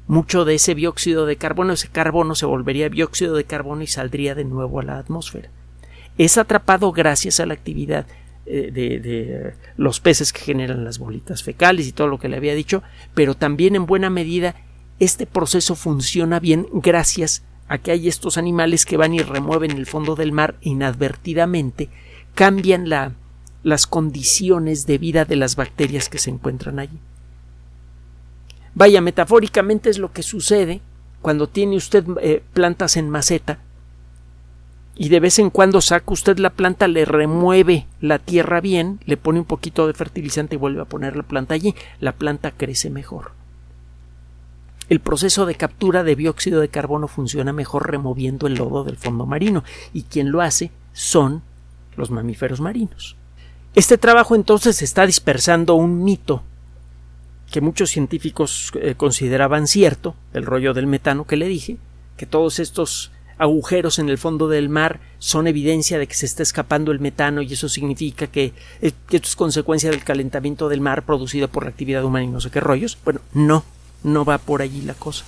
Mucho 0.08 0.44
de 0.44 0.56
ese 0.56 0.74
dióxido 0.74 1.24
de 1.24 1.36
carbono, 1.36 1.72
ese 1.72 1.88
carbono 1.88 2.34
se 2.34 2.44
volvería 2.44 2.90
dióxido 2.90 3.36
de 3.36 3.44
carbono 3.44 3.80
y 3.80 3.86
saldría 3.86 4.34
de 4.34 4.44
nuevo 4.44 4.80
a 4.80 4.82
la 4.82 4.98
atmósfera. 4.98 5.48
Es 6.18 6.38
atrapado 6.38 6.92
gracias 6.92 7.40
a 7.40 7.46
la 7.46 7.54
actividad 7.54 8.06
eh, 8.46 8.70
de, 8.72 9.00
de, 9.00 9.54
los 9.76 10.00
peces 10.00 10.32
que 10.32 10.40
generan 10.40 10.84
las 10.84 10.98
bolitas 10.98 11.42
fecales 11.42 11.86
y 11.88 11.92
todo 11.92 12.08
lo 12.08 12.18
que 12.18 12.28
le 12.28 12.36
había 12.36 12.54
dicho, 12.54 12.82
pero 13.14 13.34
también 13.34 13.74
en 13.74 13.86
buena 13.86 14.10
medida 14.10 14.54
este 15.00 15.26
proceso 15.26 15.74
funciona 15.74 16.40
bien 16.40 16.66
gracias 16.72 17.42
a 17.68 17.78
que 17.78 17.90
hay 17.90 18.06
estos 18.06 18.36
animales 18.36 18.84
que 18.84 18.96
van 18.96 19.14
y 19.14 19.20
remueven 19.20 19.72
el 19.72 19.86
fondo 19.86 20.14
del 20.14 20.32
mar 20.32 20.56
inadvertidamente, 20.60 21.88
cambian 22.34 22.88
la, 22.88 23.12
las 23.62 23.86
condiciones 23.86 24.86
de 24.86 24.98
vida 24.98 25.24
de 25.24 25.36
las 25.36 25.56
bacterias 25.56 26.08
que 26.08 26.18
se 26.18 26.30
encuentran 26.30 26.78
allí. 26.78 26.98
Vaya, 28.74 29.00
metafóricamente 29.00 29.88
es 29.88 29.98
lo 29.98 30.12
que 30.12 30.22
sucede 30.22 30.80
cuando 31.22 31.48
tiene 31.48 31.76
usted 31.76 32.04
eh, 32.20 32.42
plantas 32.52 32.96
en 32.96 33.08
maceta 33.08 33.58
y 34.96 35.08
de 35.08 35.20
vez 35.20 35.38
en 35.38 35.50
cuando 35.50 35.80
saca 35.80 36.12
usted 36.12 36.38
la 36.38 36.50
planta, 36.50 36.86
le 36.86 37.04
remueve 37.04 37.86
la 38.00 38.18
tierra 38.18 38.60
bien, 38.60 39.00
le 39.06 39.16
pone 39.16 39.40
un 39.40 39.44
poquito 39.44 39.86
de 39.86 39.94
fertilizante 39.94 40.54
y 40.54 40.58
vuelve 40.58 40.82
a 40.82 40.86
poner 40.86 41.16
la 41.16 41.24
planta 41.24 41.54
allí, 41.54 41.74
la 42.00 42.12
planta 42.12 42.52
crece 42.52 42.90
mejor. 42.90 43.32
El 44.88 45.00
proceso 45.00 45.46
de 45.46 45.56
captura 45.56 46.04
de 46.04 46.14
dióxido 46.14 46.60
de 46.60 46.68
carbono 46.68 47.08
funciona 47.08 47.52
mejor 47.52 47.90
removiendo 47.90 48.46
el 48.46 48.54
lodo 48.54 48.84
del 48.84 48.96
fondo 48.96 49.26
marino 49.26 49.64
y 49.92 50.02
quien 50.02 50.30
lo 50.30 50.42
hace 50.42 50.70
son 50.92 51.42
los 51.96 52.10
mamíferos 52.10 52.60
marinos. 52.60 53.16
Este 53.74 53.98
trabajo 53.98 54.36
entonces 54.36 54.82
está 54.82 55.06
dispersando 55.06 55.74
un 55.74 56.04
mito 56.04 56.42
que 57.50 57.60
muchos 57.60 57.90
científicos 57.90 58.72
eh, 58.80 58.94
consideraban 58.94 59.66
cierto, 59.66 60.14
el 60.32 60.44
rollo 60.44 60.74
del 60.74 60.86
metano 60.86 61.26
que 61.26 61.36
le 61.36 61.48
dije, 61.48 61.78
que 62.16 62.26
todos 62.26 62.58
estos 62.58 63.10
agujeros 63.38 63.98
en 63.98 64.08
el 64.08 64.18
fondo 64.18 64.48
del 64.48 64.68
mar 64.68 65.00
son 65.18 65.46
evidencia 65.46 65.98
de 65.98 66.06
que 66.06 66.14
se 66.14 66.26
está 66.26 66.42
escapando 66.42 66.92
el 66.92 67.00
metano 67.00 67.42
y 67.42 67.52
eso 67.52 67.68
significa 67.68 68.26
que, 68.26 68.52
eh, 68.80 68.92
que 69.08 69.16
esto 69.16 69.28
es 69.28 69.36
consecuencia 69.36 69.90
del 69.90 70.04
calentamiento 70.04 70.68
del 70.68 70.80
mar 70.80 71.04
producido 71.04 71.48
por 71.48 71.64
la 71.64 71.70
actividad 71.70 72.04
humana 72.04 72.24
y 72.24 72.28
no 72.28 72.40
sé 72.40 72.50
qué 72.50 72.60
rollos. 72.60 72.98
Bueno, 73.04 73.20
no, 73.32 73.64
no 74.02 74.24
va 74.24 74.38
por 74.38 74.62
allí 74.62 74.82
la 74.82 74.94
cosa. 74.94 75.24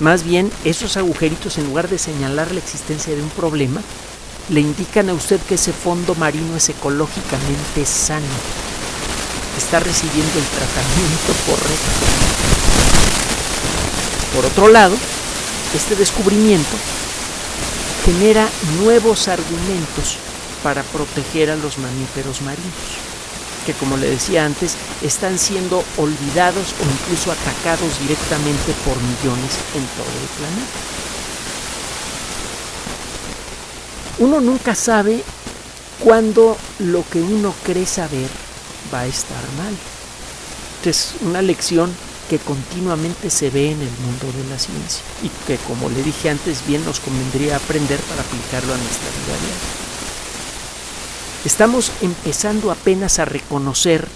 Más 0.00 0.22
bien, 0.22 0.50
esos 0.64 0.96
agujeritos, 0.96 1.58
en 1.58 1.66
lugar 1.66 1.88
de 1.88 1.98
señalar 1.98 2.52
la 2.52 2.60
existencia 2.60 3.14
de 3.14 3.22
un 3.22 3.30
problema, 3.30 3.80
le 4.48 4.60
indican 4.60 5.08
a 5.08 5.14
usted 5.14 5.40
que 5.40 5.56
ese 5.56 5.72
fondo 5.72 6.14
marino 6.14 6.56
es 6.56 6.68
ecológicamente 6.68 7.84
sano. 7.84 8.24
Está 9.56 9.80
recibiendo 9.80 10.38
el 10.38 10.44
tratamiento 10.44 11.32
correcto. 11.46 11.88
Por 14.34 14.46
otro 14.46 14.68
lado, 14.68 14.94
este 15.74 15.96
descubrimiento 15.96 16.76
genera 18.04 18.48
nuevos 18.80 19.28
argumentos 19.28 20.16
para 20.62 20.82
proteger 20.82 21.50
a 21.50 21.56
los 21.56 21.78
mamíferos 21.78 22.40
marinos, 22.40 22.96
que 23.66 23.74
como 23.74 23.96
le 23.96 24.08
decía 24.10 24.44
antes, 24.46 24.76
están 25.02 25.38
siendo 25.38 25.84
olvidados 25.98 26.74
o 26.80 26.84
incluso 26.84 27.32
atacados 27.32 28.00
directamente 28.00 28.72
por 28.84 28.96
millones 28.96 29.52
en 29.74 29.84
todo 29.96 30.12
el 30.20 30.28
planeta. 30.38 30.78
Uno 34.20 34.40
nunca 34.40 34.74
sabe 34.74 35.22
cuándo 36.00 36.56
lo 36.78 37.04
que 37.08 37.20
uno 37.20 37.54
cree 37.62 37.86
saber 37.86 38.28
va 38.92 39.00
a 39.00 39.06
estar 39.06 39.42
mal. 39.58 39.76
Es 40.84 41.12
una 41.20 41.42
lección 41.42 41.94
que 42.28 42.38
continuamente 42.38 43.30
se 43.30 43.50
ve 43.50 43.72
en 43.72 43.80
el 43.80 43.90
mundo 43.90 44.26
de 44.36 44.48
la 44.50 44.58
ciencia 44.58 45.02
y 45.22 45.30
que, 45.46 45.56
como 45.66 45.88
le 45.88 46.02
dije 46.02 46.30
antes, 46.30 46.66
bien 46.66 46.84
nos 46.84 47.00
convendría 47.00 47.56
aprender 47.56 47.98
para 48.00 48.22
aplicarlo 48.22 48.74
a 48.74 48.76
nuestra 48.76 49.08
vida 49.08 49.38
diaria. 49.38 49.88
Estamos 51.44 51.92
empezando 52.02 52.70
apenas 52.70 53.18
a 53.18 53.24
reconocer 53.24 54.06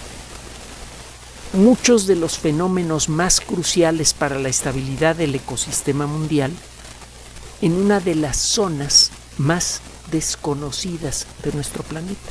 muchos 1.53 2.07
de 2.07 2.15
los 2.15 2.37
fenómenos 2.37 3.09
más 3.09 3.39
cruciales 3.39 4.13
para 4.13 4.37
la 4.39 4.49
estabilidad 4.49 5.15
del 5.15 5.35
ecosistema 5.35 6.05
mundial 6.07 6.51
en 7.61 7.73
una 7.73 7.99
de 7.99 8.15
las 8.15 8.37
zonas 8.37 9.11
más 9.37 9.81
desconocidas 10.11 11.27
de 11.43 11.53
nuestro 11.53 11.83
planeta. 11.83 12.29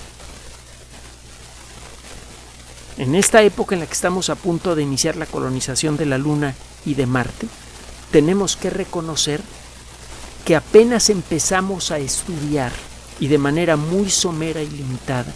En 3.03 3.17
esta 3.17 3.43
época 3.43 3.75
en 3.75 3.81
la 3.81 3.87
que 3.89 3.95
estamos 3.95 4.31
a 4.31 4.37
punto 4.37 4.77
de 4.77 4.85
iniciar 4.85 5.17
la 5.17 5.27
colonización 5.27 5.97
de 5.97 6.07
la 6.07 6.19
Luna 6.19 6.55
y 6.87 6.95
de 6.95 7.07
Marte, 7.07 7.49
tenemos 8.13 8.55
que 8.55 8.71
reconocer 8.71 9.41
que 10.45 10.55
apenas 10.55 11.11
empezamos 11.11 11.91
a 11.91 11.99
estudiar 11.99 12.71
y 13.19 13.27
de 13.27 13.39
manera 13.39 13.77
muy 13.77 14.09
somera 14.09 14.63
y 14.63 14.69
limitada 14.69 15.33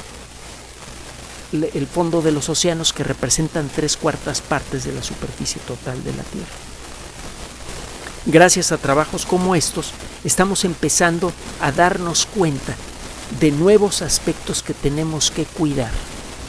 el 1.50 1.88
fondo 1.88 2.22
de 2.22 2.30
los 2.30 2.48
océanos 2.48 2.92
que 2.92 3.02
representan 3.02 3.68
tres 3.74 3.96
cuartas 3.96 4.42
partes 4.42 4.84
de 4.84 4.92
la 4.92 5.02
superficie 5.02 5.60
total 5.66 6.04
de 6.04 6.12
la 6.12 6.22
Tierra. 6.22 6.46
Gracias 8.26 8.70
a 8.70 8.78
trabajos 8.78 9.26
como 9.26 9.56
estos, 9.56 9.90
estamos 10.22 10.64
empezando 10.64 11.32
a 11.60 11.72
darnos 11.72 12.26
cuenta 12.26 12.76
de 13.40 13.50
nuevos 13.50 14.02
aspectos 14.02 14.62
que 14.62 14.72
tenemos 14.72 15.32
que 15.32 15.46
cuidar 15.46 15.90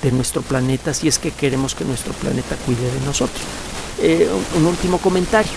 de 0.07 0.13
nuestro 0.13 0.41
planeta 0.41 0.93
si 0.93 1.09
es 1.09 1.19
que 1.19 1.31
queremos 1.31 1.75
que 1.75 1.83
nuestro 1.83 2.13
planeta 2.13 2.55
cuide 2.65 2.89
de 2.91 3.05
nosotros. 3.05 3.41
Eh, 3.99 4.29
un 4.55 4.65
último 4.65 4.99
comentario. 4.99 5.51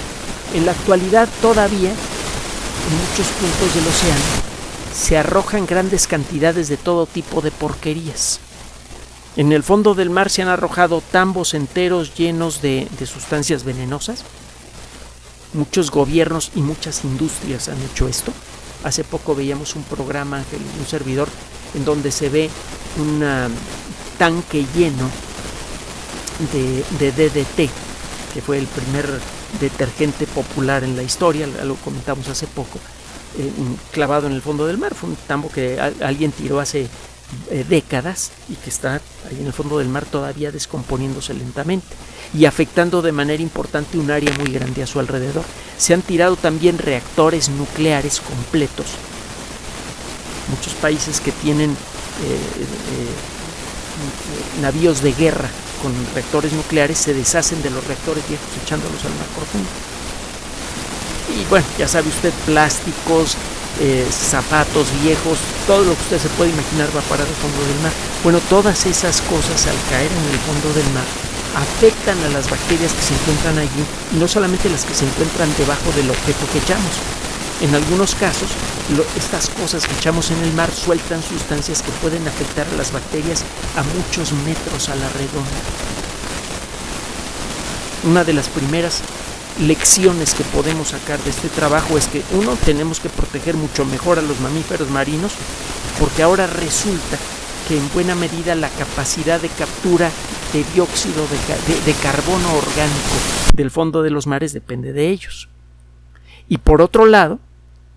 En 0.55 0.67
la 0.67 0.73
actualidad 0.73 1.29
todavía 1.41 1.91
en 1.91 2.97
muchos 3.09 3.27
puntos 3.39 3.75
del 3.75 3.87
océano 3.87 4.25
se 4.93 5.17
arrojan 5.17 5.67
grandes 5.67 6.09
cantidades 6.09 6.69
de 6.69 6.77
todo 6.77 7.07
tipo 7.07 7.41
de 7.41 7.53
porquerías. 7.53 8.41
En 9.37 9.53
el 9.53 9.63
fondo 9.63 9.95
del 9.95 10.11
mar 10.11 10.31
se 10.31 10.43
han 10.43 10.49
arrojado 10.49 11.01
tambos 11.01 11.55
enteros 11.55 12.13
llenos 12.17 12.61
de, 12.61 12.89
de 12.99 13.07
sustancias 13.07 13.63
venenosas. 13.63 14.25
Muchos 15.55 15.93
gobiernos 15.93 16.51
y 16.57 16.61
muchas 16.61 17.05
industrias 17.05 17.69
han 17.69 17.81
hecho 17.83 18.09
esto. 18.09 18.33
Hace 18.83 19.05
poco 19.05 19.37
veíamos 19.37 19.77
un 19.77 19.85
programa, 19.85 20.43
un 20.81 20.87
servidor, 20.87 21.29
en 21.75 21.85
donde 21.85 22.11
se 22.11 22.29
ve 22.29 22.51
una 22.99 23.49
tanque 24.21 24.67
lleno 24.77 25.09
de, 26.53 27.11
DDT, 27.11 27.71
que 28.35 28.43
fue 28.43 28.59
el 28.59 28.67
primer 28.67 29.09
detergente 29.59 30.27
popular 30.27 30.85
en 30.85 30.95
la 30.95 31.03
historia, 31.03 31.47
lo 31.47 31.75
comentamos 31.77 32.29
hace 32.29 32.47
poco, 32.47 32.79
eh, 33.39 33.51
clavado 33.93 34.27
en 34.27 34.35
el 34.35 34.43
fondo 34.43 34.67
del 34.67 34.77
mar. 34.77 34.95
Fue 34.95 35.09
un 35.09 35.17
tambo 35.27 35.51
que 35.51 35.81
alguien 35.81 36.33
tiró 36.33 36.61
hace 36.61 36.87
eh, 37.51 37.65
décadas 37.67 38.31
y 38.51 38.57
que 38.57 38.69
está 38.69 39.01
ahí 39.31 39.39
en 39.41 39.47
el 39.47 39.55
fondo 39.55 39.79
del 39.79 39.89
mar 39.89 40.05
todavía 40.05 40.53
descomponiéndose 40.53 41.33
lentamente 41.33 41.97
y 42.35 42.45
afectando 42.45 43.01
de 43.01 43.13
manera 43.13 43.43
importante 43.43 43.97
un 43.97 44.11
área 44.11 44.37
muy 44.37 44.53
grande 44.53 44.83
a 44.83 44.87
su 44.87 45.01
alrededor. 45.01 45.45
Se 45.79 45.95
han 45.95 46.03
tirado 46.03 46.37
también 46.37 46.77
reactores 46.77 47.49
nucleares 47.49 48.21
completos. 48.21 48.87
Muchos 50.51 50.75
países 50.75 51.21
que 51.21 51.33
tienen 51.33 51.71
eh, 51.71 51.77
navíos 54.61 55.03
de 55.03 55.13
guerra 55.13 55.49
con 55.83 55.93
reactores 56.15 56.53
nucleares 56.53 56.99
se 56.99 57.15
deshacen 57.15 57.63
de 57.63 57.71
los 57.71 57.85
reactores 57.87 58.27
viejos 58.29 58.47
echándolos 58.63 59.05
al 59.05 59.15
mar 59.17 59.27
profundo. 59.35 59.69
Y 61.31 61.45
bueno, 61.49 61.67
ya 61.79 61.89
sabe 61.89 62.09
usted, 62.09 62.33
plásticos, 62.45 63.37
eh, 63.81 64.07
zapatos 64.11 64.89
viejos, 65.03 65.39
todo 65.67 65.85
lo 65.85 65.95
que 65.95 66.03
usted 66.03 66.21
se 66.21 66.29
puede 66.37 66.51
imaginar 66.51 66.89
va 66.95 67.01
a 67.01 67.09
parar 67.09 67.27
al 67.27 67.41
fondo 67.41 67.61
del 67.65 67.81
mar. 67.81 67.93
Bueno, 68.23 68.41
todas 68.51 68.85
esas 68.87 69.23
cosas 69.23 69.67
al 69.67 69.79
caer 69.89 70.11
en 70.11 70.27
el 70.33 70.41
fondo 70.45 70.69
del 70.75 70.91
mar 70.93 71.07
afectan 71.57 72.19
a 72.25 72.29
las 72.29 72.49
bacterias 72.51 72.93
que 72.93 73.03
se 73.03 73.15
encuentran 73.15 73.59
allí 73.59 73.83
y 74.15 74.17
no 74.19 74.29
solamente 74.29 74.71
las 74.71 74.85
que 74.85 74.95
se 74.95 75.05
encuentran 75.05 75.51
debajo 75.59 75.91
del 75.97 76.11
objeto 76.11 76.47
que 76.53 76.59
echamos, 76.59 76.95
en 77.61 77.75
algunos 77.75 78.15
casos, 78.15 78.49
estas 79.17 79.51
cosas 79.51 79.87
que 79.87 79.95
echamos 79.95 80.31
en 80.31 80.41
el 80.43 80.53
mar 80.55 80.71
sueltan 80.71 81.23
sustancias 81.23 81.83
que 81.83 81.93
pueden 82.03 82.27
afectar 82.27 82.67
a 82.67 82.77
las 82.77 82.93
bacterias 82.93 83.45
a 83.77 83.83
muchos 83.83 84.33
metros 84.33 84.89
a 84.89 84.95
la 84.95 85.09
redonda. 85.11 85.61
Una 88.05 88.25
de 88.25 88.33
las 88.33 88.49
primeras 88.49 89.03
lecciones 89.61 90.33
que 90.33 90.45
podemos 90.45 90.89
sacar 90.89 91.19
de 91.21 91.31
este 91.31 91.49
trabajo 91.49 91.99
es 91.99 92.07
que 92.07 92.23
uno 92.33 92.57
tenemos 92.65 92.99
que 92.99 93.11
proteger 93.11 93.57
mucho 93.57 93.85
mejor 93.85 94.19
a 94.19 94.23
los 94.23 94.41
mamíferos 94.41 94.89
marinos 94.89 95.33
porque 95.99 96.23
ahora 96.23 96.47
resulta 96.47 97.19
que 97.69 97.77
en 97.77 97.93
buena 97.93 98.15
medida 98.15 98.55
la 98.55 98.71
capacidad 98.71 99.39
de 99.39 99.49
captura 99.51 100.11
de 100.55 100.65
dióxido 100.75 101.23
de, 101.85 101.93
carbono 102.03 102.55
orgánico 102.55 103.17
del 103.55 103.71
fondo 103.71 104.03
de 104.03 104.11
los 104.11 104.27
mares 104.27 104.53
depende 104.53 104.93
de 104.93 105.09
ellos. 105.11 105.49
Y 106.49 106.59
por 106.59 106.81
otro 106.83 107.07
lado, 107.07 107.39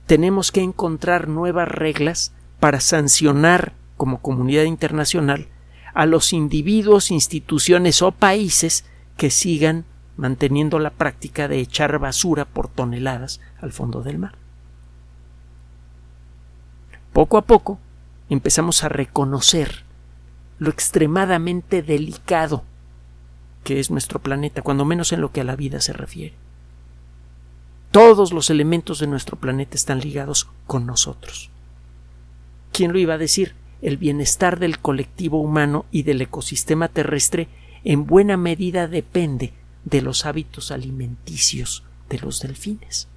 tenemos 0.06 0.52
que 0.52 0.62
encontrar 0.62 1.28
nuevas 1.28 1.68
reglas 1.68 2.34
para 2.60 2.80
sancionar 2.80 3.74
como 3.98 4.22
comunidad 4.22 4.64
internacional 4.64 5.48
a 5.94 6.06
los 6.06 6.34
individuos, 6.34 7.12
instituciones 7.12 8.02
o 8.02 8.12
países 8.12 8.86
que 9.18 9.30
sigan 9.30 9.86
manteniendo 10.18 10.80
la 10.80 10.92
práctica 10.92 11.48
de 11.48 11.60
echar 11.60 11.98
basura 12.00 12.46
por 12.46 12.68
toneladas 12.68 13.42
al 13.62 13.72
fondo 13.72 14.02
del 14.02 14.20
mar. 14.20 14.36
Poco 17.12 17.38
a 17.38 17.44
poco 17.44 17.80
empezamos 18.30 18.84
a 18.84 18.90
reconocer 18.90 19.84
lo 20.60 20.70
extremadamente 20.70 21.82
delicado 21.82 22.64
que 23.64 23.80
es 23.80 23.92
nuestro 23.92 24.20
planeta, 24.20 24.62
cuando 24.62 24.86
menos 24.86 25.14
en 25.14 25.22
lo 25.22 25.32
que 25.32 25.42
a 25.42 25.46
la 25.46 25.56
vida 25.56 25.80
se 25.80 25.94
refiere. 25.94 26.36
Todos 27.94 28.34
los 28.34 28.50
elementos 28.50 28.98
de 28.98 29.06
nuestro 29.06 29.38
planeta 29.38 29.76
están 29.76 30.00
ligados 30.00 30.50
con 30.66 30.88
nosotros. 30.88 31.52
¿Quién 32.72 32.92
lo 32.92 32.98
iba 32.98 33.14
a 33.14 33.20
decir? 33.20 33.54
El 33.84 33.98
bienestar 33.98 34.58
del 34.58 34.80
colectivo 34.80 35.40
humano 35.40 35.86
y 35.92 36.02
del 36.02 36.20
ecosistema 36.20 36.88
terrestre 36.88 37.50
en 37.84 38.08
buena 38.08 38.36
medida 38.36 38.88
depende 38.88 39.54
de 39.86 40.02
los 40.02 40.26
hábitos 40.26 40.72
alimenticios 40.72 41.84
de 42.10 42.18
los 42.18 42.40
delfines. 42.40 43.08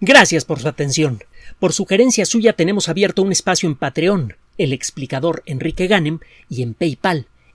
Gracias 0.00 0.46
por 0.46 0.60
su 0.60 0.68
atención. 0.68 1.22
Por 1.58 1.74
sugerencia 1.74 2.24
suya 2.24 2.54
tenemos 2.54 2.88
abierto 2.88 3.20
un 3.20 3.32
espacio 3.32 3.68
en 3.68 3.76
Patreon, 3.76 4.34
el 4.56 4.72
explicador 4.72 5.42
Enrique 5.44 5.88
Ganem, 5.88 6.20
y 6.48 6.62
en 6.62 6.72
PayPal, 6.72 7.26